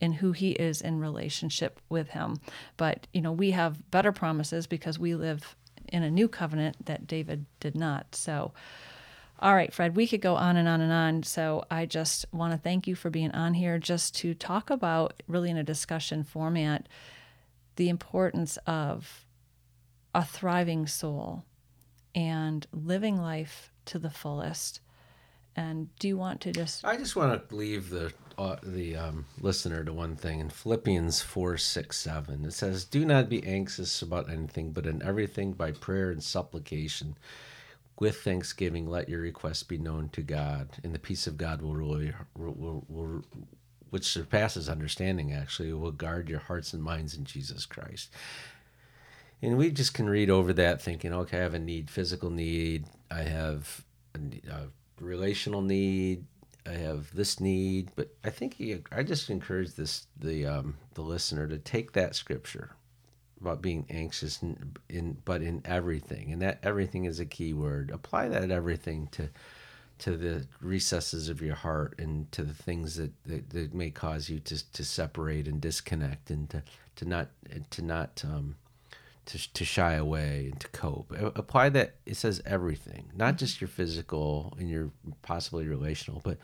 and 0.00 0.16
who 0.16 0.32
he 0.32 0.50
is 0.50 0.82
in 0.82 1.00
relationship 1.00 1.80
with 1.88 2.10
him. 2.10 2.38
But, 2.76 3.06
you 3.12 3.22
know, 3.22 3.32
we 3.32 3.52
have 3.52 3.90
better 3.90 4.12
promises 4.12 4.66
because 4.66 4.98
we 4.98 5.14
live 5.14 5.56
in 5.88 6.02
a 6.02 6.10
new 6.10 6.28
covenant 6.28 6.86
that 6.86 7.06
David 7.06 7.46
did 7.60 7.74
not. 7.74 8.14
So, 8.14 8.52
all 9.38 9.54
right, 9.54 9.72
Fred, 9.72 9.96
we 9.96 10.06
could 10.06 10.20
go 10.20 10.34
on 10.34 10.56
and 10.56 10.68
on 10.68 10.80
and 10.80 10.92
on. 10.92 11.22
So 11.22 11.64
I 11.70 11.86
just 11.86 12.26
want 12.32 12.52
to 12.52 12.58
thank 12.58 12.86
you 12.86 12.94
for 12.94 13.10
being 13.10 13.32
on 13.32 13.54
here 13.54 13.78
just 13.78 14.14
to 14.16 14.34
talk 14.34 14.70
about, 14.70 15.22
really 15.28 15.50
in 15.50 15.56
a 15.56 15.64
discussion 15.64 16.24
format, 16.24 16.88
the 17.76 17.88
importance 17.90 18.58
of 18.66 19.25
a 20.16 20.24
thriving 20.24 20.88
soul 20.88 21.44
and 22.14 22.66
living 22.72 23.18
life 23.20 23.70
to 23.84 24.00
the 24.00 24.10
fullest 24.10 24.80
And 25.56 25.88
do 25.98 26.08
you 26.08 26.16
want 26.18 26.40
to 26.42 26.52
just? 26.52 26.84
I 26.84 26.96
just 26.96 27.16
want 27.16 27.48
to 27.48 27.56
leave 27.56 27.90
the 27.90 28.12
uh, 28.38 28.56
the 28.62 28.96
um, 28.96 29.24
listener 29.40 29.84
to 29.84 29.92
one 29.92 30.16
thing 30.16 30.40
in 30.40 30.50
Philippians 30.50 31.22
four 31.22 31.58
six 31.58 31.98
seven. 31.98 32.44
It 32.44 32.52
says, 32.52 32.84
"Do 32.84 33.04
not 33.06 33.30
be 33.30 33.44
anxious 33.46 34.02
about 34.02 34.30
anything, 34.30 34.72
but 34.72 34.86
in 34.86 35.02
everything 35.02 35.52
by 35.54 35.72
prayer 35.72 36.10
and 36.10 36.22
supplication, 36.22 37.16
with 37.98 38.20
thanksgiving, 38.22 38.86
let 38.86 39.08
your 39.08 39.20
requests 39.20 39.62
be 39.62 39.78
known 39.78 40.10
to 40.10 40.22
God, 40.22 40.68
and 40.84 40.94
the 40.94 40.98
peace 40.98 41.26
of 41.26 41.38
God 41.38 41.62
will 41.62 41.76
rule 41.76 42.00
will, 42.36 42.84
will, 42.88 43.24
which 43.90 44.04
surpasses 44.04 44.68
understanding. 44.68 45.32
Actually, 45.32 45.72
will 45.72 45.92
guard 45.92 46.28
your 46.28 46.40
hearts 46.40 46.74
and 46.74 46.82
minds 46.82 47.14
in 47.16 47.24
Jesus 47.24 47.66
Christ." 47.66 48.12
And 49.46 49.56
we 49.56 49.70
just 49.70 49.94
can 49.94 50.10
read 50.10 50.28
over 50.28 50.52
that, 50.52 50.82
thinking, 50.82 51.14
"Okay, 51.14 51.38
I 51.38 51.42
have 51.42 51.54
a 51.54 51.58
need, 51.58 51.88
physical 51.90 52.28
need. 52.30 52.84
I 53.10 53.22
have." 53.22 53.86
a, 54.16 54.50
a 54.50 54.68
relational 55.00 55.62
need. 55.62 56.24
I 56.66 56.72
have 56.72 57.14
this 57.14 57.38
need, 57.38 57.90
but 57.94 58.08
I 58.24 58.30
think 58.30 58.54
he, 58.54 58.78
I 58.90 59.04
just 59.04 59.30
encourage 59.30 59.74
this 59.74 60.06
the 60.18 60.46
um, 60.46 60.76
the 60.94 61.02
listener 61.02 61.46
to 61.46 61.58
take 61.58 61.92
that 61.92 62.16
scripture 62.16 62.72
about 63.40 63.62
being 63.62 63.86
anxious 63.88 64.42
in, 64.42 64.74
in 64.88 65.18
but 65.24 65.42
in 65.42 65.62
everything, 65.64 66.32
and 66.32 66.42
that 66.42 66.58
everything 66.64 67.04
is 67.04 67.20
a 67.20 67.26
key 67.26 67.52
word. 67.52 67.90
Apply 67.90 68.28
that 68.28 68.50
everything 68.50 69.08
to 69.12 69.28
to 69.98 70.16
the 70.16 70.46
recesses 70.60 71.28
of 71.28 71.40
your 71.40 71.54
heart 71.54 71.94
and 71.98 72.30
to 72.30 72.42
the 72.42 72.52
things 72.52 72.96
that, 72.96 73.12
that, 73.24 73.48
that 73.48 73.72
may 73.72 73.88
cause 73.90 74.28
you 74.28 74.38
to, 74.40 74.72
to 74.72 74.84
separate 74.84 75.48
and 75.48 75.58
disconnect 75.58 76.30
and 76.30 76.50
to, 76.50 76.62
to 76.96 77.06
not 77.06 77.28
to 77.70 77.80
not 77.80 78.22
um, 78.26 78.56
to, 79.26 79.52
to 79.52 79.64
shy 79.64 79.94
away 79.94 80.48
and 80.50 80.60
to 80.60 80.68
cope. 80.68 81.12
Apply 81.36 81.68
that. 81.70 81.96
It 82.06 82.16
says 82.16 82.40
everything, 82.46 83.10
not 83.14 83.30
mm-hmm. 83.30 83.36
just 83.38 83.60
your 83.60 83.68
physical 83.68 84.56
and 84.58 84.68
your 84.68 84.90
possibly 85.22 85.66
relational, 85.66 86.20
but 86.24 86.38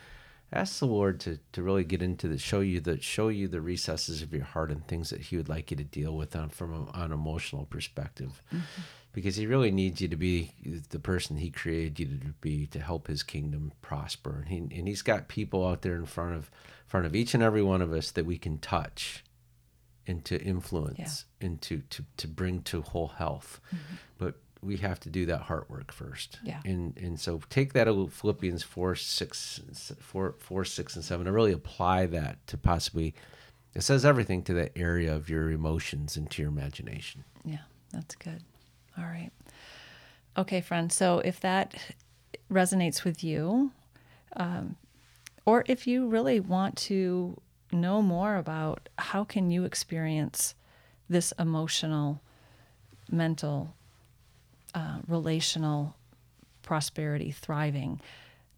ask 0.53 0.79
the 0.79 0.87
Lord 0.87 1.18
to, 1.21 1.38
to 1.53 1.62
really 1.62 1.85
get 1.85 2.03
into 2.03 2.29
the 2.29 2.38
show 2.38 2.61
you 2.61 2.81
the 2.81 3.01
show 3.01 3.29
you 3.29 3.49
the 3.49 3.61
recesses 3.61 4.21
of 4.21 4.35
your 4.35 4.45
heart 4.45 4.71
and 4.71 4.87
things 4.87 5.11
that 5.11 5.23
He 5.23 5.37
would 5.37 5.49
like 5.49 5.71
you 5.71 5.77
to 5.79 5.85
deal 5.85 6.14
with 6.14 6.37
on 6.37 6.51
from 6.51 6.73
a, 6.95 7.03
an 7.03 7.12
emotional 7.12 7.66
perspective, 7.66 8.42
mm-hmm. 8.49 8.83
because 9.12 9.37
He 9.37 9.47
really 9.47 9.71
needs 9.71 10.01
you 10.01 10.09
to 10.09 10.16
be 10.16 10.53
the 10.90 10.99
person 10.99 11.37
He 11.38 11.51
created 11.51 11.99
you 11.99 12.07
to 12.07 12.27
be 12.40 12.66
to 12.66 12.81
help 12.81 13.07
His 13.07 13.23
kingdom 13.23 13.73
prosper. 13.81 14.45
And 14.45 14.49
He 14.49 14.79
and 14.79 14.88
He's 14.88 15.03
got 15.03 15.29
people 15.29 15.66
out 15.66 15.83
there 15.83 15.97
in 15.97 16.07
front 16.07 16.35
of 16.35 16.51
front 16.87 17.07
of 17.07 17.16
each 17.16 17.33
and 17.33 17.42
every 17.42 17.62
one 17.62 17.81
of 17.81 17.92
us 17.92 18.11
that 18.11 18.27
we 18.27 18.37
can 18.37 18.59
touch 18.59 19.25
and 20.07 20.25
to 20.25 20.41
influence 20.43 21.25
yeah. 21.41 21.47
and 21.47 21.61
to, 21.62 21.83
to, 21.91 22.05
to 22.17 22.29
bring 22.29 22.62
to 22.62 22.83
whole 22.83 23.09
health. 23.09 23.61
Mm-hmm. 23.69 23.95
But 24.19 24.35
we 24.62 24.77
have 24.79 25.01
to 25.01 25.11
do 25.11 25.27
that 25.27 25.43
heart 25.43 25.69
work 25.69 25.93
first. 25.93 26.38
Yeah. 26.45 26.61
And 26.65 26.97
and 26.97 27.19
so 27.19 27.41
take 27.51 27.73
that 27.73 27.88
Philippians 28.12 28.62
4, 28.62 28.95
6, 28.95 29.61
4, 29.99 30.35
4 30.38 30.65
6, 30.65 30.97
and 30.97 31.05
7 31.05 31.27
and 31.27 31.35
really 31.35 31.53
apply 31.53 32.07
that 32.07 32.47
to 32.47 32.57
possibly, 32.57 33.15
it 33.75 33.83
says 33.83 34.05
everything 34.05 34.43
to 34.45 34.55
that 34.55 34.73
area 34.77 35.15
of 35.15 35.29
your 35.29 35.51
emotions 35.51 36.17
and 36.17 36.31
to 36.31 36.43
your 36.43 36.51
imagination. 36.51 37.25
Yeah, 37.45 37.59
that's 37.93 38.15
good. 38.15 38.43
All 38.97 39.05
right. 39.05 39.31
Okay, 40.38 40.61
friend. 40.61 40.93
So 40.93 41.19
if 41.19 41.41
that 41.41 41.75
resonates 42.51 43.05
with 43.05 43.25
you, 43.25 43.73
um, 44.37 44.77
or 45.45 45.65
if 45.67 45.87
you 45.87 46.07
really 46.07 46.38
want 46.41 46.77
to 46.77 47.41
know 47.73 48.03
more 48.03 48.37
about 48.37 48.89
how 48.99 49.25
can 49.25 49.51
you 49.51 49.65
experience 49.65 50.55
this 51.09 51.33
emotional, 51.39 52.21
mental, 53.11 53.75
uh, 54.75 54.99
relational 55.07 55.97
prosperity, 56.63 57.31
thriving, 57.31 58.01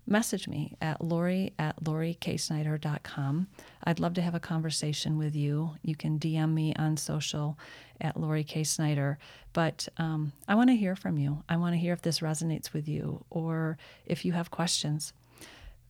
message 0.06 0.46
me 0.46 0.76
at 0.80 1.02
Lori 1.02 1.52
at 1.58 1.82
LoriKSnyder.com. 1.82 3.46
I'd 3.84 4.00
love 4.00 4.14
to 4.14 4.22
have 4.22 4.34
a 4.34 4.40
conversation 4.40 5.18
with 5.18 5.34
you. 5.34 5.72
You 5.82 5.96
can 5.96 6.18
DM 6.18 6.52
me 6.52 6.74
on 6.76 6.96
social 6.96 7.58
at 8.00 8.18
Lori 8.18 8.44
K. 8.44 8.64
Snyder. 8.64 9.18
But 9.52 9.88
um, 9.98 10.32
I 10.46 10.54
want 10.54 10.70
to 10.70 10.76
hear 10.76 10.96
from 10.96 11.18
you. 11.18 11.42
I 11.48 11.56
want 11.56 11.74
to 11.74 11.78
hear 11.78 11.92
if 11.92 12.02
this 12.02 12.20
resonates 12.20 12.72
with 12.72 12.88
you 12.88 13.24
or 13.30 13.78
if 14.04 14.24
you 14.24 14.32
have 14.32 14.50
questions. 14.50 15.12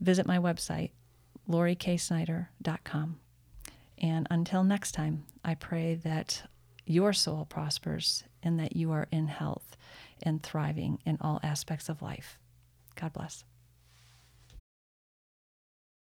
Visit 0.01 0.27
my 0.27 0.39
website, 0.39 0.91
loriksnyder.com. 1.49 3.21
And 3.99 4.27
until 4.31 4.65
next 4.65 4.93
time, 4.93 5.25
I 5.45 5.55
pray 5.55 5.95
that 5.95 6.43
your 6.87 7.13
soul 7.13 7.47
prospers 7.49 8.25
and 8.43 8.59
that 8.59 8.77
you 8.77 8.93
are 8.93 9.07
in 9.11 9.29
health 9.29 9.77
and 10.23 10.43
thriving 10.43 10.99
in 11.07 11.19
all 11.21 11.41
aspects 11.43 11.89
of 11.89 12.03
life. 12.03 12.39
God 12.97 13.13
bless. 13.13 13.45